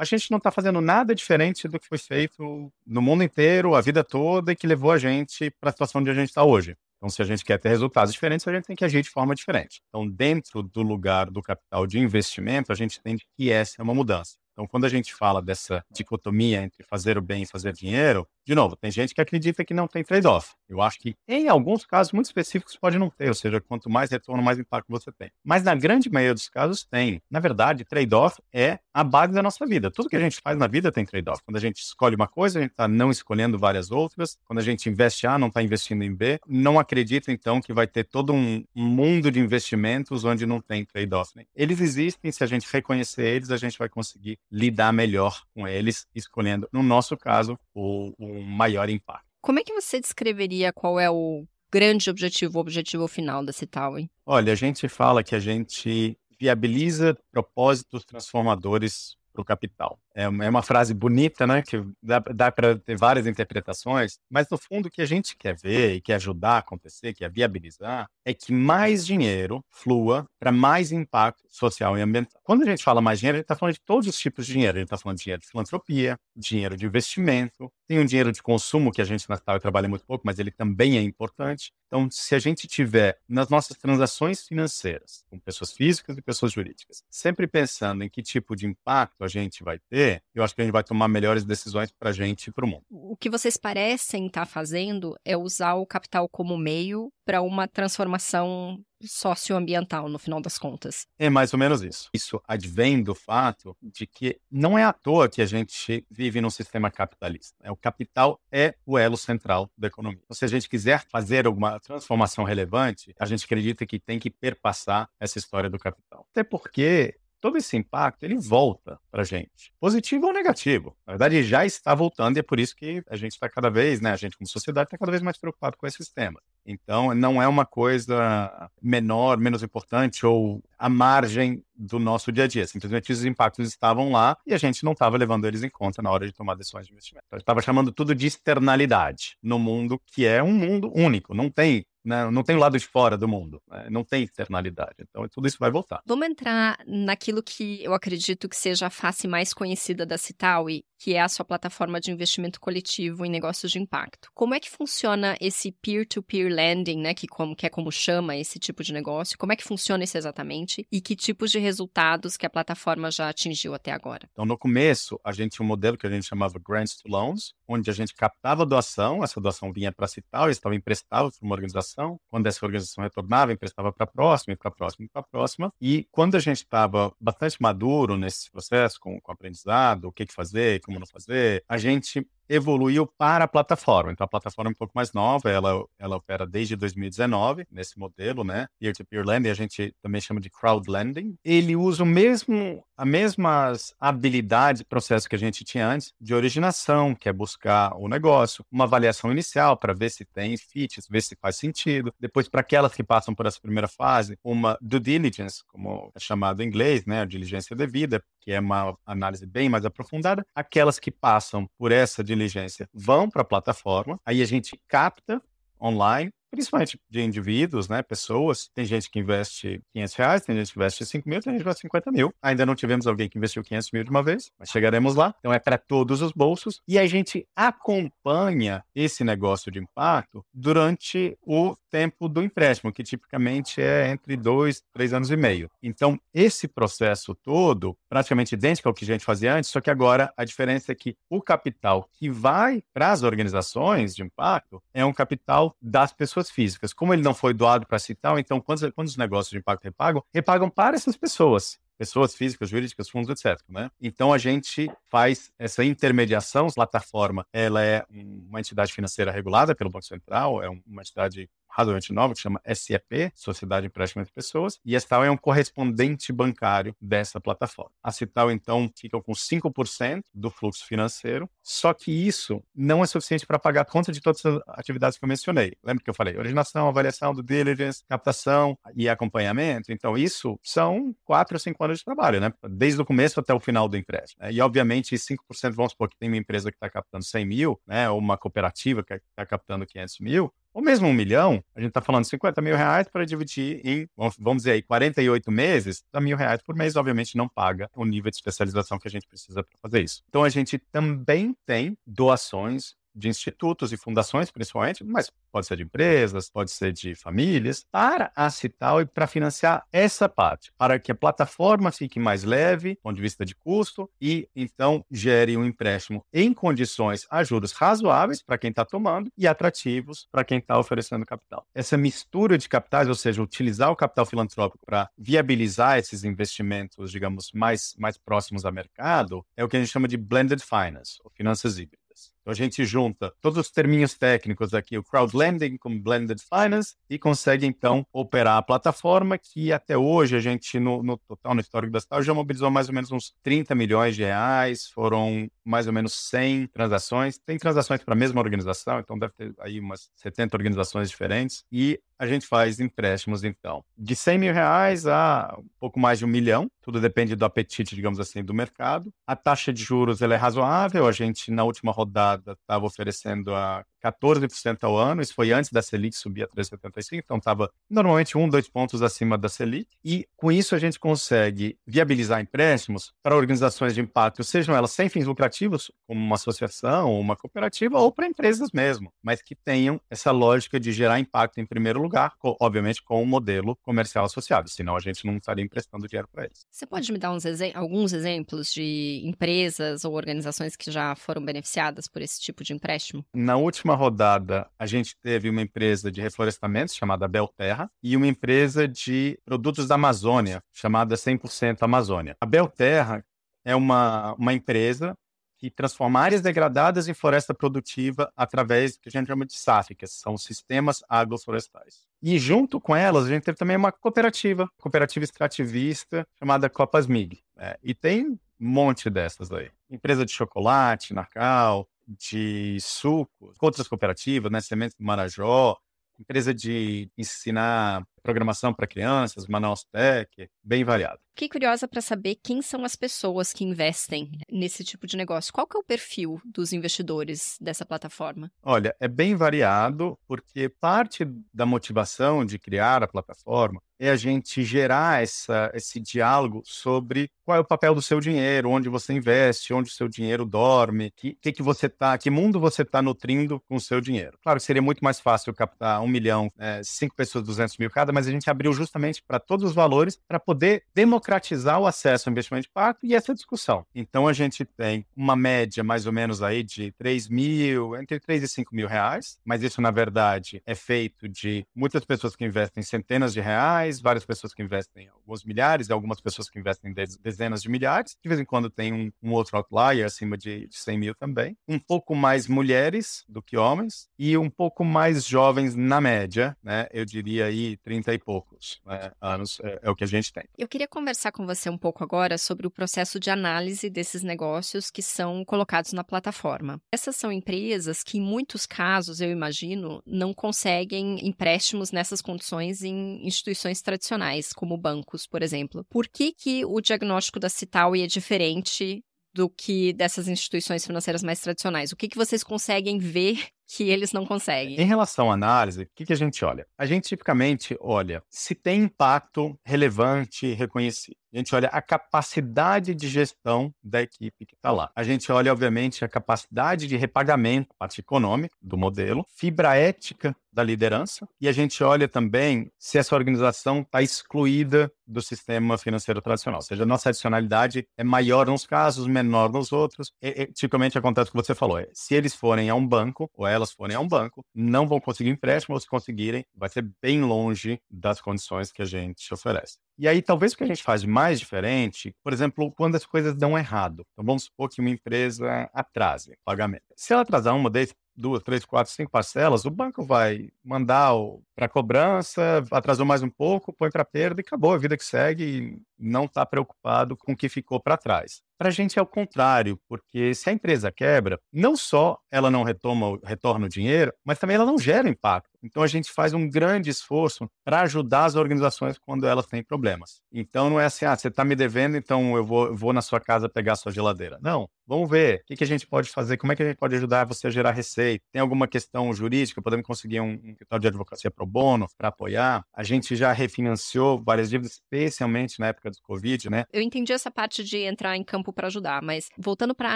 a 0.01 0.03
gente 0.03 0.31
não 0.31 0.39
está 0.39 0.49
fazendo 0.49 0.81
nada 0.81 1.13
diferente 1.13 1.67
do 1.67 1.79
que 1.79 1.87
foi 1.87 1.99
feito 1.99 2.73
no 2.87 3.01
mundo 3.03 3.23
inteiro, 3.23 3.75
a 3.75 3.81
vida 3.81 4.03
toda, 4.03 4.51
e 4.51 4.55
que 4.55 4.65
levou 4.65 4.91
a 4.91 4.97
gente 4.97 5.51
para 5.59 5.69
a 5.69 5.71
situação 5.71 6.01
onde 6.01 6.09
a 6.09 6.13
gente 6.15 6.29
está 6.29 6.43
hoje. 6.43 6.75
Então, 6.97 7.07
se 7.07 7.21
a 7.21 7.25
gente 7.25 7.45
quer 7.45 7.59
ter 7.59 7.69
resultados 7.69 8.11
diferentes, 8.11 8.47
a 8.47 8.51
gente 8.51 8.65
tem 8.65 8.75
que 8.75 8.83
agir 8.83 9.03
de 9.03 9.11
forma 9.11 9.35
diferente. 9.35 9.79
Então, 9.89 10.07
dentro 10.07 10.63
do 10.63 10.81
lugar 10.81 11.29
do 11.29 11.39
capital 11.39 11.85
de 11.85 11.99
investimento, 11.99 12.71
a 12.71 12.75
gente 12.75 12.97
entende 12.97 13.27
que 13.37 13.51
essa 13.51 13.75
é 13.79 13.83
uma 13.83 13.93
mudança. 13.93 14.37
Então, 14.61 14.67
quando 14.67 14.85
a 14.85 14.89
gente 14.89 15.15
fala 15.15 15.41
dessa 15.41 15.83
dicotomia 15.89 16.61
entre 16.61 16.83
fazer 16.83 17.17
o 17.17 17.21
bem 17.21 17.41
e 17.41 17.45
fazer 17.47 17.73
dinheiro, 17.73 18.27
de 18.45 18.53
novo, 18.53 18.75
tem 18.75 18.91
gente 18.91 19.13
que 19.13 19.21
acredita 19.21 19.65
que 19.65 19.73
não 19.73 19.87
tem 19.87 20.03
trade-off. 20.03 20.53
Eu 20.69 20.81
acho 20.81 20.99
que 20.99 21.15
em 21.27 21.47
alguns 21.47 21.85
casos 21.85 22.13
muito 22.13 22.25
específicos 22.25 22.75
pode 22.75 22.97
não 22.97 23.09
ter, 23.09 23.27
ou 23.27 23.33
seja, 23.33 23.59
quanto 23.59 23.89
mais 23.89 24.11
retorno, 24.11 24.41
mais 24.41 24.59
impacto 24.59 24.87
você 24.89 25.11
tem. 25.11 25.31
Mas 25.43 25.63
na 25.63 25.73
grande 25.73 26.11
maioria 26.11 26.33
dos 26.33 26.47
casos 26.47 26.83
tem. 26.83 27.21
Na 27.29 27.39
verdade, 27.39 27.83
trade-off 27.85 28.41
é 28.53 28.79
a 28.93 29.03
base 29.03 29.33
da 29.33 29.41
nossa 29.41 29.65
vida. 29.65 29.89
Tudo 29.89 30.09
que 30.09 30.15
a 30.15 30.19
gente 30.19 30.39
faz 30.41 30.57
na 30.57 30.67
vida 30.67 30.91
tem 30.91 31.05
trade-off. 31.05 31.43
Quando 31.43 31.57
a 31.57 31.59
gente 31.59 31.77
escolhe 31.77 32.15
uma 32.15 32.27
coisa, 32.27 32.59
a 32.59 32.61
gente 32.61 32.71
está 32.71 32.87
não 32.87 33.09
escolhendo 33.09 33.57
várias 33.57 33.91
outras. 33.91 34.37
Quando 34.45 34.59
a 34.59 34.63
gente 34.63 34.89
investe 34.89 35.25
A, 35.27 35.37
não 35.37 35.47
está 35.47 35.61
investindo 35.61 36.03
em 36.03 36.13
B. 36.13 36.39
Não 36.47 36.79
acredita, 36.79 37.31
então, 37.31 37.61
que 37.61 37.73
vai 37.73 37.87
ter 37.87 38.03
todo 38.03 38.33
um 38.33 38.63
mundo 38.75 39.31
de 39.31 39.39
investimentos 39.39 40.23
onde 40.23 40.45
não 40.45 40.59
tem 40.61 40.85
trade-off. 40.85 41.35
Né? 41.35 41.45
Eles 41.55 41.79
existem, 41.79 42.31
se 42.31 42.43
a 42.43 42.47
gente 42.47 42.67
reconhecer 42.71 43.25
eles, 43.25 43.51
a 43.51 43.57
gente 43.57 43.77
vai 43.77 43.89
conseguir 43.89 44.39
lidar 44.51 44.91
melhor 44.91 45.41
com 45.53 45.67
eles, 45.67 46.05
escolhendo, 46.13 46.67
no 46.71 46.83
nosso 46.83 47.15
caso, 47.17 47.57
o, 47.73 48.13
o 48.17 48.41
maior 48.43 48.89
impacto. 48.89 49.25
Como 49.41 49.59
é 49.59 49.63
que 49.63 49.73
você 49.73 49.99
descreveria 49.99 50.73
qual 50.73 50.99
é 50.99 51.09
o 51.09 51.45
grande 51.71 52.09
objetivo, 52.09 52.57
o 52.57 52.61
objetivo 52.61 53.07
final 53.07 53.43
da 53.43 53.53
Citaui? 53.53 54.09
Olha, 54.25 54.51
a 54.51 54.55
gente 54.55 54.89
fala 54.89 55.23
que 55.23 55.33
a 55.33 55.39
gente 55.39 56.17
viabiliza 56.39 57.17
propósitos 57.31 58.03
transformadores 58.03 59.15
para 59.31 59.41
o 59.41 59.45
capital. 59.45 59.99
É, 60.13 60.23
é 60.23 60.27
uma 60.27 60.61
frase 60.61 60.93
bonita, 60.93 61.47
né? 61.47 61.61
Que 61.61 61.83
dá, 62.01 62.19
dá 62.19 62.51
para 62.51 62.77
ter 62.77 62.97
várias 62.97 63.25
interpretações, 63.25 64.19
mas 64.29 64.47
no 64.49 64.57
fundo 64.57 64.87
o 64.87 64.91
que 64.91 65.01
a 65.01 65.05
gente 65.05 65.35
quer 65.37 65.55
ver 65.55 65.95
e 65.95 66.01
quer 66.01 66.15
ajudar 66.15 66.53
a 66.53 66.57
acontecer, 66.57 67.13
quer 67.13 67.31
viabilizar, 67.31 68.09
é 68.25 68.33
que 68.33 68.51
mais 68.51 69.05
dinheiro 69.05 69.63
flua 69.69 70.25
para 70.39 70.51
mais 70.51 70.91
impacto 70.91 71.43
social 71.49 71.97
e 71.97 72.01
ambiental. 72.01 72.39
Quando 72.43 72.63
a 72.63 72.65
gente 72.65 72.83
fala 72.83 73.01
mais 73.01 73.19
dinheiro, 73.19 73.37
a 73.37 73.39
gente 73.39 73.45
está 73.45 73.55
falando 73.55 73.73
de 73.73 73.81
todos 73.81 74.07
os 74.07 74.17
tipos 74.17 74.45
de 74.45 74.53
dinheiro. 74.53 74.77
A 74.77 74.79
gente 74.79 74.87
está 74.87 74.97
falando 74.97 75.17
de 75.17 75.23
dinheiro 75.23 75.41
de 75.41 75.47
filantropia, 75.47 76.17
dinheiro 76.35 76.77
de 76.77 76.85
investimento, 76.85 77.71
tem 77.91 77.99
um 77.99 78.05
dinheiro 78.05 78.31
de 78.31 78.41
consumo 78.41 78.89
que 78.89 79.01
a 79.01 79.03
gente 79.03 79.29
na 79.29 79.37
Tal 79.37 79.59
trabalha 79.59 79.89
muito 79.89 80.05
pouco, 80.05 80.23
mas 80.25 80.39
ele 80.39 80.49
também 80.49 80.97
é 80.97 81.01
importante. 81.01 81.73
Então, 81.87 82.07
se 82.09 82.33
a 82.33 82.39
gente 82.39 82.65
tiver 82.65 83.19
nas 83.27 83.49
nossas 83.49 83.75
transações 83.75 84.47
financeiras, 84.47 85.25
com 85.29 85.37
pessoas 85.37 85.73
físicas 85.73 86.17
e 86.17 86.21
pessoas 86.21 86.53
jurídicas, 86.53 87.03
sempre 87.09 87.47
pensando 87.47 88.01
em 88.01 88.09
que 88.09 88.21
tipo 88.21 88.55
de 88.55 88.65
impacto 88.65 89.20
a 89.23 89.27
gente 89.27 89.63
vai 89.63 89.79
ter, 89.89 90.23
eu 90.33 90.43
acho 90.43 90.55
que 90.55 90.61
a 90.61 90.63
gente 90.63 90.73
vai 90.73 90.83
tomar 90.83 91.07
melhores 91.07 91.43
decisões 91.43 91.91
para 91.91 92.09
a 92.09 92.13
gente 92.13 92.47
e 92.47 92.51
para 92.51 92.65
o 92.65 92.67
mundo. 92.67 92.83
O 92.89 93.15
que 93.15 93.29
vocês 93.29 93.57
parecem 93.57 94.27
estar 94.27 94.41
tá 94.41 94.45
fazendo 94.45 95.15
é 95.23 95.35
usar 95.35 95.75
o 95.75 95.85
capital 95.85 96.27
como 96.29 96.57
meio 96.57 97.11
para 97.25 97.41
uma 97.41 97.67
transformação 97.67 98.83
socioambiental, 99.03 100.09
no 100.09 100.19
final 100.19 100.41
das 100.41 100.57
contas. 100.57 101.07
É 101.17 101.29
mais 101.29 101.53
ou 101.53 101.59
menos 101.59 101.81
isso. 101.81 102.09
Isso 102.13 102.41
advém 102.47 103.01
do 103.01 103.15
fato 103.15 103.75
de 103.81 104.05
que 104.05 104.39
não 104.51 104.77
é 104.77 104.83
à 104.83 104.93
toa 104.93 105.29
que 105.29 105.41
a 105.41 105.45
gente 105.45 106.05
vive 106.09 106.41
num 106.41 106.49
sistema 106.49 106.91
capitalista. 106.91 107.55
É, 107.63 107.71
o 107.71 107.75
capital 107.75 108.39
é 108.51 108.75
o 108.85 108.97
elo 108.97 109.17
central 109.17 109.71
da 109.77 109.87
economia. 109.87 110.19
Então, 110.23 110.35
se 110.35 110.45
a 110.45 110.47
gente 110.47 110.69
quiser 110.69 111.03
fazer 111.09 111.45
alguma 111.47 111.79
transformação 111.79 112.43
relevante, 112.43 113.13
a 113.19 113.25
gente 113.25 113.45
acredita 113.45 113.85
que 113.85 113.99
tem 113.99 114.19
que 114.19 114.29
perpassar 114.29 115.09
essa 115.19 115.37
história 115.37 115.69
do 115.69 115.79
capital. 115.79 116.27
Até 116.31 116.43
porque 116.43 117.15
todo 117.41 117.57
esse 117.57 117.75
impacto 117.75 118.23
ele 118.23 118.37
volta 118.37 118.99
para 119.09 119.21
a 119.23 119.25
gente, 119.25 119.73
positivo 119.79 120.27
ou 120.27 120.33
negativo. 120.33 120.95
Na 121.05 121.13
verdade, 121.13 121.43
já 121.43 121.65
está 121.65 121.93
voltando 121.95 122.37
e 122.37 122.39
é 122.39 122.43
por 122.43 122.59
isso 122.59 122.75
que 122.75 123.03
a 123.09 123.15
gente 123.17 123.33
está 123.33 123.49
cada 123.49 123.69
vez, 123.69 123.99
né, 123.99 124.11
a 124.11 124.15
gente 124.15 124.37
como 124.37 124.47
sociedade 124.47 124.87
está 124.87 124.97
cada 124.97 125.11
vez 125.11 125.21
mais 125.21 125.37
preocupado 125.37 125.75
com 125.75 125.87
esses 125.87 126.09
temas. 126.09 126.41
Então, 126.65 127.13
não 127.13 127.41
é 127.41 127.47
uma 127.47 127.65
coisa 127.65 128.69
menor, 128.81 129.37
menos 129.37 129.63
importante 129.63 130.25
ou 130.25 130.63
à 130.77 130.89
margem 130.89 131.63
do 131.75 131.99
nosso 131.99 132.31
dia 132.31 132.43
a 132.43 132.47
dia. 132.47 132.67
Simplesmente 132.67 133.11
os 133.11 133.25
impactos 133.25 133.67
estavam 133.67 134.11
lá 134.11 134.37
e 134.45 134.53
a 134.53 134.57
gente 134.57 134.83
não 134.83 134.91
estava 134.91 135.17
levando 135.17 135.45
eles 135.45 135.63
em 135.63 135.69
conta 135.69 136.01
na 136.01 136.11
hora 136.11 136.25
de 136.25 136.33
tomar 136.33 136.55
decisões 136.55 136.85
de 136.85 136.93
investimento. 136.93 137.25
Então, 137.27 137.39
estava 137.39 137.61
chamando 137.61 137.91
tudo 137.91 138.13
de 138.13 138.27
externalidade 138.27 139.37
no 139.41 139.57
mundo 139.57 139.99
que 140.05 140.25
é 140.25 140.41
um 140.43 140.53
mundo 140.53 140.91
único. 140.93 141.33
Não 141.33 141.49
tem 141.49 141.85
né? 142.03 142.29
não 142.29 142.43
tem 142.43 142.55
o 142.55 142.59
lado 142.59 142.77
de 142.77 142.85
fora 142.85 143.17
do 143.17 143.27
mundo, 143.27 143.61
né? 143.69 143.87
não 143.89 144.03
tem 144.03 144.23
externalidade. 144.23 144.95
Então, 144.99 145.27
tudo 145.29 145.47
isso 145.47 145.57
vai 145.59 145.71
voltar. 145.71 146.01
Vamos 146.05 146.27
entrar 146.27 146.77
naquilo 146.85 147.43
que 147.43 147.83
eu 147.83 147.93
acredito 147.93 148.49
que 148.49 148.55
seja 148.55 148.87
a 148.87 148.89
face 148.89 149.27
mais 149.27 149.53
conhecida 149.53 150.05
da 150.05 150.17
Citaui, 150.17 150.83
que 150.97 151.13
é 151.13 151.21
a 151.21 151.29
sua 151.29 151.45
plataforma 151.45 151.99
de 151.99 152.11
investimento 152.11 152.59
coletivo 152.59 153.25
em 153.25 153.29
negócios 153.29 153.71
de 153.71 153.79
impacto. 153.79 154.29
Como 154.33 154.53
é 154.53 154.59
que 154.59 154.69
funciona 154.69 155.35
esse 155.39 155.71
peer-to-peer 155.81 156.50
lending, 156.51 156.97
né, 156.97 157.13
que, 157.13 157.27
como, 157.27 157.55
que 157.55 157.65
é 157.65 157.69
como 157.69 157.91
chama 157.91 158.35
esse 158.35 158.59
tipo 158.59 158.83
de 158.83 158.93
negócio? 158.93 159.37
Como 159.37 159.51
é 159.51 159.55
que 159.55 159.63
funciona 159.63 160.03
isso 160.03 160.17
exatamente? 160.17 160.85
E 160.91 161.01
que 161.01 161.15
tipos 161.15 161.51
de 161.51 161.59
resultados 161.59 162.37
que 162.37 162.45
a 162.45 162.49
plataforma 162.49 163.09
já 163.09 163.29
atingiu 163.29 163.73
até 163.73 163.91
agora? 163.91 164.29
Então, 164.31 164.45
no 164.45 164.57
começo, 164.57 165.19
a 165.23 165.31
gente 165.31 165.53
tinha 165.53 165.65
um 165.65 165.67
modelo 165.67 165.97
que 165.97 166.05
a 166.05 166.09
gente 166.09 166.25
chamava 166.25 166.59
Grants 166.59 166.97
to 166.97 167.07
Loans, 167.07 167.53
onde 167.73 167.89
a 167.89 167.93
gente 167.93 168.13
captava 168.13 168.65
doação, 168.65 169.23
essa 169.23 169.39
doação 169.39 169.71
vinha 169.71 169.91
para 169.91 170.05
a 170.05 170.07
Citaui, 170.07 170.51
estava 170.51 170.75
emprestada 170.75 171.29
para 171.29 171.45
uma 171.45 171.55
organização, 171.55 172.19
quando 172.29 172.47
essa 172.47 172.65
organização 172.65 173.03
retornava, 173.03 173.53
emprestava 173.53 173.91
para 173.91 174.03
a 174.03 174.07
próxima, 174.07 174.55
para 174.55 174.69
a 174.69 174.71
próxima, 174.71 175.07
para 175.11 175.21
a 175.21 175.25
próxima, 175.25 175.73
e 175.81 176.07
quando 176.11 176.35
a 176.35 176.39
gente 176.39 176.57
estava 176.57 177.13
bastante 177.19 177.61
maduro 177.61 178.17
nesse 178.17 178.51
processo, 178.51 178.99
com, 178.99 179.19
com 179.21 179.31
aprendizado, 179.31 180.05
o 180.05 180.11
que, 180.11 180.25
que 180.25 180.33
fazer, 180.33 180.81
como 180.81 180.99
não 180.99 181.07
fazer, 181.07 181.63
a 181.67 181.77
gente 181.77 182.25
evoluiu 182.51 183.07
para 183.07 183.45
a 183.45 183.47
plataforma. 183.47 184.11
Então, 184.11 184.25
a 184.25 184.27
plataforma 184.27 184.69
é 184.69 184.73
um 184.73 184.75
pouco 184.75 184.91
mais 184.93 185.13
nova, 185.13 185.49
ela, 185.49 185.85
ela 185.97 186.17
opera 186.17 186.45
desde 186.45 186.75
2019, 186.75 187.65
nesse 187.71 187.97
modelo, 187.97 188.43
né? 188.43 188.67
Peer-to-peer 188.77 189.25
lending, 189.25 189.49
a 189.49 189.53
gente 189.53 189.95
também 190.01 190.19
chama 190.19 190.41
de 190.41 190.49
crowd 190.49 190.89
lending. 190.89 191.37
Ele 191.45 191.75
usa 191.77 192.03
o 192.03 192.05
mesmo, 192.05 192.83
as 192.97 193.07
mesmas 193.07 193.95
habilidades 193.99 194.81
e 194.81 194.85
processos 194.85 195.27
que 195.27 195.35
a 195.35 195.39
gente 195.39 195.63
tinha 195.63 195.87
antes 195.87 196.13
de 196.19 196.33
originação, 196.33 197.15
que 197.15 197.29
é 197.29 197.33
buscar 197.33 197.60
o 197.95 198.07
negócio, 198.07 198.65
uma 198.71 198.85
avaliação 198.85 199.31
inicial 199.31 199.77
para 199.77 199.93
ver 199.93 200.09
se 200.09 200.25
tem 200.25 200.57
fit, 200.57 200.99
ver 201.09 201.21
se 201.21 201.35
faz 201.35 201.57
sentido. 201.57 202.13
Depois, 202.19 202.47
para 202.47 202.61
aquelas 202.61 202.93
que 202.93 203.03
passam 203.03 203.33
por 203.33 203.45
essa 203.45 203.59
primeira 203.59 203.87
fase, 203.87 204.37
uma 204.43 204.77
due 204.81 204.99
diligence, 204.99 205.63
como 205.67 206.11
é 206.15 206.19
chamado 206.19 206.61
em 206.61 206.67
inglês, 206.67 207.05
né? 207.05 207.21
A 207.21 207.25
diligência 207.25 207.75
devida, 207.75 208.23
que 208.39 208.51
é 208.51 208.59
uma 208.59 208.97
análise 209.05 209.45
bem 209.45 209.69
mais 209.69 209.85
aprofundada. 209.85 210.45
Aquelas 210.55 210.99
que 210.99 211.11
passam 211.11 211.69
por 211.77 211.91
essa 211.91 212.23
diligência 212.23 212.89
vão 212.93 213.29
para 213.29 213.41
a 213.41 213.45
plataforma, 213.45 214.19
aí 214.25 214.41
a 214.41 214.45
gente 214.45 214.79
capta 214.87 215.41
online 215.81 216.31
principalmente 216.51 216.99
de 217.09 217.21
indivíduos, 217.21 217.87
né, 217.87 218.03
pessoas. 218.03 218.69
Tem 218.75 218.85
gente 218.85 219.09
que 219.09 219.19
investe 219.19 219.81
500 219.93 220.15
reais, 220.15 220.41
tem 220.41 220.55
gente 220.55 220.73
que 220.73 220.77
investe 220.77 221.05
5 221.05 221.27
mil, 221.27 221.39
tem 221.39 221.53
gente 221.53 221.61
que 221.61 221.63
investe 221.63 221.81
50 221.81 222.11
mil. 222.11 222.33
Ainda 222.41 222.65
não 222.65 222.75
tivemos 222.75 223.07
alguém 223.07 223.29
que 223.29 223.37
investiu 223.37 223.63
500 223.63 223.91
mil 223.91 224.03
de 224.03 224.09
uma 224.09 224.21
vez, 224.21 224.51
mas 224.59 224.69
chegaremos 224.69 225.15
lá. 225.15 225.33
Então 225.39 225.53
é 225.53 225.59
para 225.59 225.77
todos 225.77 226.21
os 226.21 226.33
bolsos 226.33 226.81
e 226.87 226.99
a 226.99 227.07
gente 227.07 227.47
acompanha 227.55 228.83
esse 228.93 229.23
negócio 229.23 229.71
de 229.71 229.79
impacto 229.79 230.45
durante 230.53 231.37
o 231.41 231.75
tempo 231.89 232.27
do 232.27 232.41
empréstimo, 232.41 232.91
que 232.91 233.03
tipicamente 233.03 233.81
é 233.81 234.09
entre 234.09 234.35
dois, 234.35 234.83
três 234.93 235.13
anos 235.13 235.31
e 235.31 235.37
meio. 235.37 235.69
Então 235.81 236.19
esse 236.33 236.67
processo 236.67 237.33
todo, 237.35 237.97
praticamente 238.09 238.55
idêntico 238.55 238.87
ao 238.89 238.93
que 238.93 239.03
a 239.03 239.07
gente 239.07 239.25
fazia 239.25 239.55
antes, 239.55 239.69
só 239.69 239.79
que 239.79 239.89
agora 239.89 240.33
a 240.35 240.43
diferença 240.43 240.91
é 240.91 240.95
que 240.95 241.15
o 241.29 241.41
capital 241.41 242.09
que 242.13 242.29
vai 242.29 242.83
para 242.93 243.11
as 243.11 243.23
organizações 243.23 244.15
de 244.15 244.23
impacto 244.23 244.81
é 244.93 245.05
um 245.05 245.13
capital 245.13 245.75
das 245.81 246.11
pessoas 246.11 246.40
pessoas 246.41 246.49
físicas. 246.49 246.93
Como 246.93 247.13
ele 247.13 247.21
não 247.21 247.33
foi 247.33 247.53
doado 247.53 247.85
para 247.85 247.99
si 247.99 248.15
tal, 248.15 248.39
então 248.39 248.59
quando, 248.59 248.91
quando 248.93 249.07
os 249.07 249.17
negócios 249.17 249.51
de 249.51 249.57
impacto 249.57 249.83
repagam, 249.83 250.23
repagam 250.33 250.69
para 250.69 250.95
essas 250.95 251.15
pessoas 251.15 251.79
pessoas 251.97 252.33
físicas, 252.33 252.67
jurídicas, 252.67 253.07
fundos, 253.07 253.29
etc. 253.29 253.61
Né? 253.69 253.91
Então 254.01 254.33
a 254.33 254.37
gente 254.39 254.91
faz 255.07 255.51
essa 255.59 255.85
intermediação, 255.85 256.65
a 256.65 256.73
plataforma, 256.73 257.45
ela 257.53 257.83
é 257.83 258.03
uma 258.09 258.59
entidade 258.59 258.91
financeira 258.91 259.31
regulada 259.31 259.75
pelo 259.75 259.91
Banco 259.91 260.05
Central, 260.05 260.63
é 260.63 260.67
uma 260.67 261.03
entidade 261.03 261.47
razoavelmente 261.71 262.13
nova, 262.13 262.33
que 262.33 262.39
chama 262.39 262.61
SEP, 262.73 263.31
Sociedade 263.35 263.81
de 263.81 263.87
Empréstimo 263.87 264.23
de 264.23 264.31
Pessoas, 264.31 264.79
e 264.85 264.95
a 264.95 264.99
Cital 264.99 265.23
é 265.23 265.31
um 265.31 265.37
correspondente 265.37 266.31
bancário 266.31 266.95
dessa 267.01 267.39
plataforma. 267.39 267.91
A 268.03 268.11
Cital, 268.11 268.51
então, 268.51 268.89
fica 268.95 269.19
com 269.21 269.31
5% 269.31 270.21
do 270.33 270.49
fluxo 270.49 270.85
financeiro, 270.85 271.49
só 271.63 271.93
que 271.93 272.11
isso 272.11 272.63
não 272.75 273.03
é 273.03 273.07
suficiente 273.07 273.45
para 273.45 273.57
pagar 273.59 273.85
conta 273.85 274.11
de 274.11 274.21
todas 274.21 274.45
as 274.45 274.61
atividades 274.67 275.17
que 275.17 275.25
eu 275.25 275.29
mencionei. 275.29 275.73
Lembra 275.83 276.03
que 276.03 276.09
eu 276.09 276.13
falei? 276.13 276.37
Originação, 276.37 276.87
avaliação, 276.87 277.33
do 277.33 277.43
diligence, 277.43 278.03
captação 278.07 278.77
e 278.95 279.07
acompanhamento. 279.07 279.91
Então, 279.91 280.17
isso 280.17 280.59
são 280.63 281.15
4 281.25 281.55
ou 281.55 281.59
5 281.59 281.83
anos 281.83 281.99
de 281.99 282.05
trabalho, 282.05 282.39
né? 282.39 282.53
Desde 282.69 283.01
o 283.01 283.05
começo 283.05 283.39
até 283.39 283.53
o 283.53 283.59
final 283.59 283.87
do 283.87 283.97
empréstimo. 283.97 284.43
Né? 284.43 284.53
E, 284.53 284.61
obviamente, 284.61 285.15
5%, 285.15 285.37
vamos 285.71 285.91
supor 285.91 286.09
que 286.09 286.17
tem 286.17 286.29
uma 286.29 286.37
empresa 286.37 286.71
que 286.71 286.77
está 286.77 286.89
captando 286.89 287.23
100 287.23 287.45
mil, 287.45 287.81
né? 287.87 288.09
Ou 288.09 288.17
uma 288.17 288.37
cooperativa 288.37 289.03
que 289.03 289.13
está 289.13 289.45
captando 289.45 289.85
500 289.85 290.19
mil, 290.19 290.53
ou 290.73 290.81
mesmo 290.81 291.07
um 291.07 291.13
milhão, 291.13 291.63
a 291.75 291.79
gente 291.79 291.89
está 291.89 292.01
falando 292.01 292.25
50 292.25 292.61
mil 292.61 292.75
reais 292.75 293.07
para 293.07 293.25
dividir 293.25 293.81
em, 293.83 294.07
vamos 294.39 294.63
dizer 294.63 294.71
aí, 294.71 294.81
48 294.81 295.51
meses, 295.51 296.03
dá 296.11 296.21
mil 296.21 296.37
reais 296.37 296.61
por 296.61 296.75
mês, 296.75 296.95
obviamente 296.95 297.35
não 297.35 297.47
paga 297.47 297.89
o 297.95 298.05
nível 298.05 298.31
de 298.31 298.37
especialização 298.37 298.97
que 298.97 299.07
a 299.07 299.11
gente 299.11 299.27
precisa 299.27 299.63
para 299.63 299.77
fazer 299.81 300.01
isso. 300.01 300.23
Então 300.29 300.43
a 300.43 300.49
gente 300.49 300.77
também 300.91 301.55
tem 301.65 301.97
doações 302.05 302.95
de 303.13 303.27
institutos 303.27 303.91
e 303.91 303.97
fundações, 303.97 304.51
principalmente, 304.51 305.03
mas 305.03 305.31
pode 305.51 305.67
ser 305.67 305.77
de 305.77 305.83
empresas, 305.83 306.49
pode 306.49 306.71
ser 306.71 306.93
de 306.93 307.15
famílias, 307.15 307.85
para 307.91 308.31
a 308.35 308.49
Cital 308.49 309.01
e 309.01 309.05
para 309.05 309.27
financiar 309.27 309.85
essa 309.91 310.29
parte, 310.29 310.71
para 310.77 310.99
que 310.99 311.11
a 311.11 311.15
plataforma 311.15 311.91
fique 311.91 312.19
mais 312.19 312.43
leve, 312.43 312.95
do 312.95 313.01
ponto 313.01 313.15
de 313.15 313.21
vista 313.21 313.45
de 313.45 313.55
custo, 313.55 314.09
e 314.19 314.47
então 314.55 315.05
gere 315.11 315.57
um 315.57 315.65
empréstimo 315.65 316.25
em 316.33 316.53
condições 316.53 317.25
a 317.29 317.43
juros 317.43 317.71
razoáveis 317.71 318.41
para 318.41 318.57
quem 318.57 318.69
está 318.69 318.85
tomando 318.85 319.31
e 319.37 319.47
atrativos 319.47 320.27
para 320.31 320.43
quem 320.43 320.57
está 320.57 320.77
oferecendo 320.79 321.25
capital. 321.25 321.65
Essa 321.73 321.97
mistura 321.97 322.57
de 322.57 322.67
capitais, 322.69 323.07
ou 323.07 323.15
seja, 323.15 323.41
utilizar 323.41 323.91
o 323.91 323.95
capital 323.95 324.25
filantrópico 324.25 324.85
para 324.85 325.09
viabilizar 325.17 325.97
esses 325.97 326.23
investimentos, 326.23 327.11
digamos, 327.11 327.51
mais, 327.53 327.95
mais 327.97 328.17
próximos 328.17 328.65
ao 328.65 328.71
mercado, 328.71 329.45
é 329.55 329.63
o 329.63 329.67
que 329.67 329.77
a 329.77 329.79
gente 329.79 329.91
chama 329.91 330.07
de 330.07 330.17
blended 330.17 330.61
finance, 330.61 331.19
ou 331.23 331.31
finanças 331.31 331.77
híbridas. 331.77 332.00
Então 332.41 332.51
a 332.51 332.55
gente 332.55 332.83
junta 332.85 333.33
todos 333.41 333.57
os 333.57 333.71
terminhos 333.71 334.13
técnicos 334.15 334.73
aqui, 334.73 334.97
o 334.97 335.03
crowdlending 335.03 335.77
com 335.77 335.99
blended 335.99 336.41
finance, 336.41 336.95
e 337.09 337.17
consegue 337.17 337.65
então 337.65 338.05
operar 338.11 338.57
a 338.57 338.61
plataforma 338.61 339.37
que 339.37 339.71
até 339.71 339.97
hoje 339.97 340.35
a 340.35 340.39
gente, 340.39 340.79
no, 340.79 341.03
no 341.03 341.17
total, 341.17 341.53
no 341.53 341.61
histórico 341.61 341.93
da 341.93 341.99
Cital, 341.99 342.23
já 342.23 342.33
mobilizou 342.33 342.69
mais 342.71 342.87
ou 342.87 342.95
menos 342.95 343.11
uns 343.11 343.33
30 343.43 343.75
milhões 343.75 344.15
de 344.15 344.23
reais, 344.23 344.87
foram 344.87 345.49
mais 345.63 345.87
ou 345.87 345.93
menos 345.93 346.13
100 346.13 346.67
transações. 346.67 347.37
Tem 347.37 347.57
transações 347.57 348.03
para 348.03 348.13
a 348.13 348.17
mesma 348.17 348.41
organização, 348.41 348.99
então 348.99 349.17
deve 349.17 349.33
ter 349.33 349.53
aí 349.59 349.79
umas 349.79 350.09
70 350.15 350.55
organizações 350.55 351.09
diferentes. 351.09 351.63
E 351.71 351.99
a 352.21 352.27
gente 352.27 352.45
faz 352.45 352.79
empréstimos, 352.79 353.43
então, 353.43 353.83
de 353.97 354.15
100 354.15 354.37
mil 354.37 354.53
reais 354.53 355.07
a 355.07 355.55
um 355.57 355.65
pouco 355.79 355.99
mais 355.99 356.19
de 356.19 356.25
um 356.25 356.27
milhão, 356.27 356.69
tudo 356.79 357.01
depende 357.01 357.35
do 357.35 357.43
apetite, 357.43 357.95
digamos 357.95 358.19
assim, 358.19 358.43
do 358.43 358.53
mercado. 358.53 359.11
A 359.25 359.35
taxa 359.35 359.73
de 359.73 359.81
juros 359.81 360.21
ela 360.21 360.35
é 360.35 360.37
razoável, 360.37 361.07
a 361.07 361.11
gente, 361.11 361.49
na 361.49 361.63
última 361.63 361.91
rodada, 361.91 362.30
estava 362.35 362.85
oferecendo 362.85 363.53
a 363.53 363.83
14% 364.03 364.83
ao 364.83 364.97
ano, 364.97 365.21
isso 365.21 365.33
foi 365.33 365.51
antes 365.51 365.71
da 365.71 365.81
Selic 365.81 366.15
subir 366.15 366.43
a 366.43 366.47
3,75, 366.47 367.21
então 367.23 367.37
estava 367.37 367.71
normalmente 367.89 368.37
um, 368.37 368.49
dois 368.49 368.67
pontos 368.67 369.01
acima 369.01 369.37
da 369.37 369.47
Selic, 369.47 369.87
e 370.03 370.27
com 370.35 370.51
isso 370.51 370.73
a 370.75 370.79
gente 370.79 370.99
consegue 370.99 371.77
viabilizar 371.85 372.41
empréstimos 372.41 373.13
para 373.21 373.35
organizações 373.35 373.93
de 373.93 374.01
impacto, 374.01 374.43
sejam 374.43 374.75
elas 374.75 374.91
sem 374.91 375.07
fins 375.07 375.25
lucrativos, 375.25 375.91
como 376.07 376.19
uma 376.19 376.35
associação 376.35 377.19
uma 377.19 377.35
cooperativa, 377.35 377.99
ou 377.99 378.11
para 378.11 378.27
empresas 378.27 378.69
mesmo, 378.73 379.13
mas 379.21 379.41
que 379.41 379.55
tenham 379.55 380.01
essa 380.09 380.31
lógica 380.31 380.79
de 380.79 380.91
gerar 380.91 381.19
impacto 381.19 381.59
em 381.59 381.65
primeiro 381.65 382.01
lugar, 382.01 382.33
obviamente 382.59 383.03
com 383.03 383.21
um 383.21 383.25
modelo 383.25 383.75
comercial 383.77 384.25
associado, 384.25 384.69
senão 384.69 384.95
a 384.95 384.99
gente 384.99 385.25
não 385.25 385.37
estaria 385.37 385.63
emprestando 385.63 386.07
dinheiro 386.07 386.27
para 386.31 386.45
eles. 386.45 386.65
Você 386.71 386.85
pode 386.85 387.11
me 387.11 387.19
dar 387.19 387.31
uns 387.31 387.43
alguns 387.75 388.13
exemplos 388.13 388.71
de 388.71 389.21
empresas 389.23 390.03
ou 390.05 390.13
organizações 390.13 390.75
que 390.75 390.89
já 390.89 391.15
foram 391.15 391.43
beneficiadas 391.43 392.07
por 392.07 392.20
por 392.21 392.23
esse 392.23 392.39
tipo 392.39 392.63
de 392.63 392.73
empréstimo? 392.73 393.25
Na 393.33 393.57
última 393.57 393.95
rodada, 393.95 394.69
a 394.77 394.85
gente 394.85 395.15
teve 395.19 395.49
uma 395.49 395.61
empresa 395.61 396.11
de 396.11 396.21
reflorestamento 396.21 396.93
chamada 396.93 397.27
Belterra 397.27 397.89
e 398.03 398.15
uma 398.15 398.27
empresa 398.27 398.87
de 398.87 399.39
produtos 399.43 399.87
da 399.87 399.95
Amazônia 399.95 400.63
chamada 400.71 401.15
100% 401.15 401.81
Amazônia. 401.81 402.37
A 402.39 402.45
Belterra 402.45 403.25
é 403.65 403.75
uma, 403.75 404.35
uma 404.35 404.53
empresa 404.53 405.17
que 405.57 405.69
transforma 405.69 406.19
áreas 406.19 406.41
degradadas 406.41 407.07
em 407.07 407.13
floresta 407.13 407.53
produtiva 407.53 408.31
através 408.35 408.95
do 408.95 409.01
que 409.01 409.09
a 409.09 409.11
gente 409.11 409.27
chama 409.27 409.45
de 409.45 409.55
SAF, 409.55 409.93
que 409.93 410.07
são 410.07 410.35
sistemas 410.37 411.03
agroflorestais. 411.07 412.07
E 412.21 412.39
junto 412.39 412.79
com 412.81 412.95
elas, 412.95 413.25
a 413.25 413.29
gente 413.29 413.43
teve 413.43 413.57
também 413.57 413.77
uma 413.77 413.91
cooperativa, 413.91 414.67
cooperativa 414.77 415.23
extrativista, 415.23 416.27
chamada 416.37 416.69
Copasmig. 416.69 417.39
É, 417.57 417.77
e 417.83 417.93
tem 417.93 418.39
um 418.61 418.69
monte 418.69 419.09
dessas 419.09 419.51
aí. 419.51 419.69
Empresa 419.89 420.25
de 420.25 420.31
chocolate, 420.31 421.13
Narcal, 421.13 421.87
de 422.07 422.77
suco, 422.81 423.53
outras 423.61 423.87
cooperativas, 423.87 424.51
né? 424.51 424.61
Sementes 424.61 424.97
do 424.97 425.05
Marajó, 425.05 425.77
empresa 426.19 426.53
de 426.53 427.09
ensinar 427.17 428.05
programação 428.21 428.73
para 428.73 428.87
crianças, 428.87 429.47
Manaus 429.47 429.83
Tech, 429.91 430.29
bem 430.63 430.83
variado. 430.83 431.19
Fiquei 431.33 431.49
curiosa 431.49 431.87
para 431.87 432.01
saber 432.01 432.35
quem 432.43 432.61
são 432.61 432.83
as 432.83 432.95
pessoas 432.95 433.53
que 433.53 433.63
investem 433.63 434.31
nesse 434.51 434.83
tipo 434.83 435.07
de 435.07 435.15
negócio. 435.15 435.53
Qual 435.53 435.65
que 435.65 435.77
é 435.77 435.79
o 435.79 435.83
perfil 435.83 436.39
dos 436.45 436.73
investidores 436.73 437.57
dessa 437.59 437.85
plataforma? 437.85 438.51
Olha, 438.61 438.95
é 438.99 439.07
bem 439.07 439.35
variado, 439.35 440.19
porque 440.27 440.69
parte 440.69 441.25
da 441.53 441.65
motivação 441.65 442.45
de 442.45 442.59
criar 442.59 443.01
a 443.01 443.07
plataforma 443.07 443.81
é 444.01 444.09
a 444.09 444.15
gente 444.15 444.63
gerar 444.63 445.21
essa, 445.21 445.71
esse 445.75 445.99
diálogo 445.99 446.63
sobre 446.65 447.29
qual 447.45 447.57
é 447.57 447.59
o 447.59 447.65
papel 447.65 447.93
do 447.93 448.01
seu 448.01 448.19
dinheiro, 448.19 448.71
onde 448.71 448.89
você 448.89 449.13
investe, 449.13 449.75
onde 449.75 449.91
o 449.91 449.93
seu 449.93 450.07
dinheiro 450.07 450.43
dorme, 450.43 451.11
que, 451.15 451.37
que, 451.39 451.51
que 451.51 451.61
você 451.61 451.87
tá, 451.87 452.17
que 452.17 452.31
mundo 452.31 452.59
você 452.59 452.81
está 452.81 452.99
nutrindo 452.99 453.61
com 453.69 453.75
o 453.75 453.79
seu 453.79 454.01
dinheiro. 454.01 454.39
Claro 454.41 454.59
que 454.59 454.65
seria 454.65 454.81
muito 454.81 455.03
mais 455.03 455.19
fácil 455.19 455.53
captar 455.53 456.01
um 456.01 456.07
milhão, 456.07 456.51
é, 456.57 456.81
cinco 456.83 457.15
pessoas, 457.15 457.45
200 457.45 457.77
mil 457.77 457.91
cada, 457.91 458.10
mas 458.11 458.27
a 458.27 458.31
gente 458.31 458.49
abriu 458.49 458.73
justamente 458.73 459.23
para 459.23 459.39
todos 459.39 459.65
os 459.65 459.73
valores 459.73 460.19
para 460.27 460.39
poder 460.39 460.83
democratizar 460.93 461.79
o 461.79 461.87
acesso 461.87 462.29
ao 462.29 462.31
investimento 462.31 462.63
de 462.63 462.69
impacto 462.69 463.05
e 463.05 463.15
essa 463.15 463.33
discussão. 463.33 463.85
Então 463.93 464.27
a 464.27 464.33
gente 464.33 464.65
tem 464.65 465.05
uma 465.15 465.35
média 465.35 465.83
mais 465.83 466.05
ou 466.05 466.13
menos 466.13 466.41
aí 466.41 466.63
de 466.63 466.91
3 466.93 467.27
mil, 467.29 467.95
entre 467.95 468.19
3 468.19 468.43
e 468.43 468.47
5 468.47 468.75
mil 468.75 468.87
reais, 468.87 469.39
mas 469.45 469.63
isso 469.63 469.81
na 469.81 469.91
verdade 469.91 470.61
é 470.65 470.75
feito 470.75 471.27
de 471.27 471.65
muitas 471.75 472.03
pessoas 472.05 472.35
que 472.35 472.45
investem 472.45 472.83
centenas 472.83 473.33
de 473.33 473.39
reais, 473.39 474.01
várias 474.01 474.25
pessoas 474.25 474.53
que 474.53 474.61
investem 474.61 475.07
alguns 475.09 475.43
milhares, 475.43 475.89
algumas 475.89 476.19
pessoas 476.21 476.49
que 476.49 476.59
investem 476.59 476.93
dezenas 477.21 477.61
de 477.61 477.69
milhares. 477.69 478.17
De 478.21 478.27
vez 478.27 478.39
em 478.39 478.45
quando 478.45 478.69
tem 478.69 478.93
um, 478.93 479.11
um 479.21 479.31
outro 479.33 479.57
outlier 479.57 480.05
acima 480.05 480.37
de, 480.37 480.67
de 480.67 480.77
100 480.77 480.97
mil 480.97 481.15
também. 481.15 481.57
Um 481.67 481.79
pouco 481.79 482.15
mais 482.15 482.47
mulheres 482.47 483.23
do 483.27 483.41
que 483.41 483.57
homens 483.57 484.09
e 484.17 484.37
um 484.37 484.49
pouco 484.49 484.83
mais 484.83 485.25
jovens 485.25 485.75
na 485.75 486.01
média, 486.01 486.55
né? 486.63 486.87
Eu 486.91 487.05
diria 487.05 487.45
aí 487.45 487.77
30 487.77 488.00
e 488.09 488.19
poucos 488.19 488.81
né? 488.85 489.11
anos 489.21 489.59
é, 489.63 489.79
é 489.83 489.89
o 489.89 489.95
que 489.95 490.03
a 490.03 490.07
gente 490.07 490.31
tem. 490.31 490.43
Eu 490.57 490.67
queria 490.67 490.87
conversar 490.87 491.31
com 491.31 491.45
você 491.45 491.69
um 491.69 491.77
pouco 491.77 492.03
agora 492.03 492.37
sobre 492.37 492.67
o 492.67 492.71
processo 492.71 493.19
de 493.19 493.29
análise 493.29 493.89
desses 493.89 494.23
negócios 494.23 494.89
que 494.89 495.01
são 495.01 495.43
colocados 495.45 495.93
na 495.93 496.03
plataforma. 496.03 496.81
Essas 496.91 497.15
são 497.15 497.31
empresas 497.31 498.03
que, 498.03 498.17
em 498.17 498.21
muitos 498.21 498.65
casos, 498.65 499.21
eu 499.21 499.29
imagino, 499.29 500.01
não 500.05 500.33
conseguem 500.33 501.25
empréstimos 501.27 501.91
nessas 501.91 502.21
condições 502.21 502.83
em 502.83 503.25
instituições 503.25 503.81
tradicionais, 503.81 504.53
como 504.53 504.77
bancos, 504.77 505.27
por 505.27 505.41
exemplo. 505.41 505.85
Por 505.89 506.07
que, 506.07 506.31
que 506.33 506.65
o 506.65 506.79
diagnóstico 506.81 507.39
da 507.39 507.49
Citaui 507.49 508.01
é 508.01 508.07
diferente 508.07 509.03
do 509.33 509.49
que 509.49 509.93
dessas 509.93 510.27
instituições 510.27 510.85
financeiras 510.85 511.23
mais 511.23 511.39
tradicionais? 511.39 511.91
O 511.91 511.95
que, 511.95 512.07
que 512.07 512.17
vocês 512.17 512.43
conseguem 512.43 512.97
ver 512.97 513.47
que 513.71 513.89
eles 513.89 514.11
não 514.11 514.25
conseguem? 514.25 514.79
Em 514.79 514.85
relação 514.85 515.31
à 515.31 515.33
análise, 515.33 515.83
o 515.83 515.87
que, 515.95 516.05
que 516.05 516.13
a 516.13 516.17
gente 516.17 516.43
olha? 516.43 516.67
A 516.77 516.85
gente 516.85 517.07
tipicamente 517.07 517.77
olha 517.79 518.21
se 518.29 518.53
tem 518.53 518.83
impacto 518.83 519.57
relevante 519.63 520.45
e 520.45 520.53
reconhecido. 520.53 521.15
A 521.33 521.37
gente 521.37 521.55
olha 521.55 521.69
a 521.69 521.81
capacidade 521.81 522.93
de 522.93 523.07
gestão 523.07 523.73
da 523.81 524.01
equipe 524.01 524.45
que 524.45 524.53
está 524.53 524.69
lá. 524.69 524.91
A 524.93 525.03
gente 525.03 525.31
olha, 525.31 525.51
obviamente, 525.51 526.03
a 526.03 526.09
capacidade 526.09 526.87
de 526.87 526.97
repagamento, 526.97 527.73
parte 527.79 528.01
econômica 528.01 528.53
do 528.61 528.77
modelo, 528.77 529.25
fibra 529.29 529.75
ética 529.75 530.35
da 530.51 530.61
liderança, 530.61 531.25
e 531.39 531.47
a 531.47 531.51
gente 531.53 531.81
olha 531.81 532.09
também 532.09 532.69
se 532.77 532.97
essa 532.97 533.15
organização 533.15 533.79
está 533.79 534.01
excluída 534.01 534.91
do 535.07 535.21
sistema 535.21 535.77
financeiro 535.77 536.21
tradicional. 536.21 536.59
Ou 536.59 536.65
seja, 536.65 536.83
a 536.83 536.85
nossa 536.85 537.07
adicionalidade 537.07 537.87
é 537.97 538.03
maior 538.03 538.47
nos 538.47 538.65
casos, 538.65 539.07
menor 539.07 539.49
nos 539.49 539.71
outros. 539.71 540.11
E, 540.21 540.27
e, 540.27 540.47
tipicamente 540.47 540.97
acontece 540.97 541.29
o 541.29 541.31
que 541.31 541.37
você 541.37 541.55
falou: 541.55 541.79
é, 541.79 541.87
se 541.93 542.13
eles 542.13 542.35
forem 542.35 542.69
a 542.69 542.75
um 542.75 542.85
banco, 542.85 543.31
ou 543.33 543.47
elas 543.61 543.71
forem 543.71 543.95
a 543.95 543.99
um 543.99 544.07
banco, 544.07 544.43
não 544.53 544.87
vão 544.87 544.99
conseguir 544.99 545.29
empréstimo, 545.29 545.75
ou 545.75 545.79
se 545.79 545.87
conseguirem, 545.87 546.45
vai 546.55 546.69
ser 546.69 546.87
bem 547.01 547.21
longe 547.21 547.79
das 547.89 548.19
condições 548.19 548.71
que 548.71 548.81
a 548.81 548.85
gente 548.85 549.33
oferece. 549.33 549.77
E 549.97 550.07
aí, 550.07 550.21
talvez 550.21 550.53
o 550.53 550.57
que 550.57 550.63
a 550.63 550.67
gente 550.67 550.83
faz 550.83 551.01
de 551.01 551.07
mais 551.07 551.39
diferente, 551.39 552.15
por 552.23 552.33
exemplo, 552.33 552.71
quando 552.71 552.95
as 552.95 553.05
coisas 553.05 553.35
dão 553.35 553.57
errado. 553.57 554.03
Então, 554.11 554.25
vamos 554.25 554.45
supor 554.45 554.69
que 554.69 554.81
uma 554.81 554.89
empresa 554.89 555.69
atrase 555.73 556.31
o 556.31 556.37
pagamento. 556.43 556.83
Se 556.95 557.13
ela 557.13 557.21
atrasar 557.21 557.55
uma 557.55 557.69
vez, 557.69 557.93
duas, 558.15 558.41
três, 558.43 558.65
quatro, 558.65 558.91
cinco 558.91 559.11
parcelas, 559.11 559.65
o 559.65 559.69
banco 559.69 560.03
vai 560.03 560.49
mandar 560.63 561.11
para 561.55 561.69
cobrança, 561.69 562.63
atrasou 562.71 563.05
mais 563.05 563.21
um 563.23 563.29
pouco, 563.29 563.73
põe 563.73 563.89
para 563.89 564.05
perda 564.05 564.41
e 564.41 564.45
acabou, 564.45 564.73
a 564.73 564.77
vida 564.77 564.97
que 564.97 565.05
segue 565.05 565.79
não 566.01 566.25
está 566.25 566.45
preocupado 566.45 567.15
com 567.15 567.33
o 567.33 567.37
que 567.37 567.47
ficou 567.47 567.79
para 567.79 567.97
trás. 567.97 568.41
Para 568.61 568.69
a 568.69 568.71
gente 568.71 568.99
é 568.99 569.01
o 569.01 569.07
contrário, 569.07 569.79
porque 569.89 570.35
se 570.35 570.47
a 570.47 570.53
empresa 570.53 570.91
quebra, 570.91 571.39
não 571.51 571.75
só 571.75 572.19
ela 572.29 572.51
não 572.51 572.61
retoma, 572.61 573.17
retorna 573.23 573.65
o 573.65 573.69
dinheiro, 573.69 574.13
mas 574.23 574.37
também 574.37 574.55
ela 574.55 574.65
não 574.65 574.77
gera 574.77 575.09
impacto. 575.09 575.49
Então 575.63 575.81
a 575.81 575.87
gente 575.87 576.11
faz 576.11 576.33
um 576.33 576.47
grande 576.47 576.89
esforço 576.89 577.49
para 577.63 577.81
ajudar 577.81 578.25
as 578.25 578.35
organizações 578.35 578.97
quando 578.99 579.27
elas 579.27 579.47
têm 579.47 579.63
problemas. 579.63 580.21
Então 580.31 580.69
não 580.69 580.79
é 580.79 580.85
assim, 580.85 581.05
ah, 581.05 581.15
você 581.15 581.27
está 581.27 581.43
me 581.43 581.55
devendo, 581.55 581.97
então 581.97 582.35
eu 582.35 582.43
vou, 582.43 582.75
vou 582.75 582.93
na 582.93 583.01
sua 583.01 583.19
casa 583.19 583.49
pegar 583.49 583.73
a 583.73 583.75
sua 583.75 583.91
geladeira. 583.91 584.37
Não. 584.41 584.69
Vamos 584.87 585.09
ver 585.09 585.39
o 585.39 585.45
que, 585.45 585.55
que, 585.55 585.63
a 585.63 585.67
gente 585.67 585.87
pode 585.87 586.09
fazer, 586.09 586.37
como 586.37 586.51
é 586.51 586.55
que 586.55 586.63
a 586.63 586.67
gente 586.67 586.77
pode 586.77 586.95
ajudar 586.95 587.25
você 587.25 587.47
a 587.47 587.49
gerar 587.49 587.71
receita. 587.71 588.25
Tem 588.31 588.41
alguma 588.41 588.67
questão 588.67 589.13
jurídica? 589.13 589.61
Podemos 589.61 589.85
conseguir 589.85 590.19
um, 590.19 590.39
um 590.43 590.49
escritório 590.49 590.81
de 590.81 590.87
advocacia 590.87 591.31
pro 591.31 591.45
bono 591.45 591.87
para 591.97 592.09
apoiar? 592.09 592.65
A 592.73 592.83
gente 592.83 593.15
já 593.15 593.31
refinanciou 593.31 594.21
várias 594.21 594.49
dívidas, 594.49 594.73
especialmente 594.73 595.59
na 595.59 595.67
época 595.67 595.90
do 595.97 596.01
Covid, 596.03 596.49
né? 596.49 596.65
Eu 596.71 596.81
entendi 596.81 597.13
essa 597.13 597.31
parte 597.31 597.63
de 597.63 597.77
entrar 597.77 598.15
em 598.15 598.23
campo 598.23 598.53
para 598.53 598.67
ajudar, 598.67 599.01
mas 599.01 599.29
voltando 599.37 599.75
para 599.75 599.89
a 599.89 599.95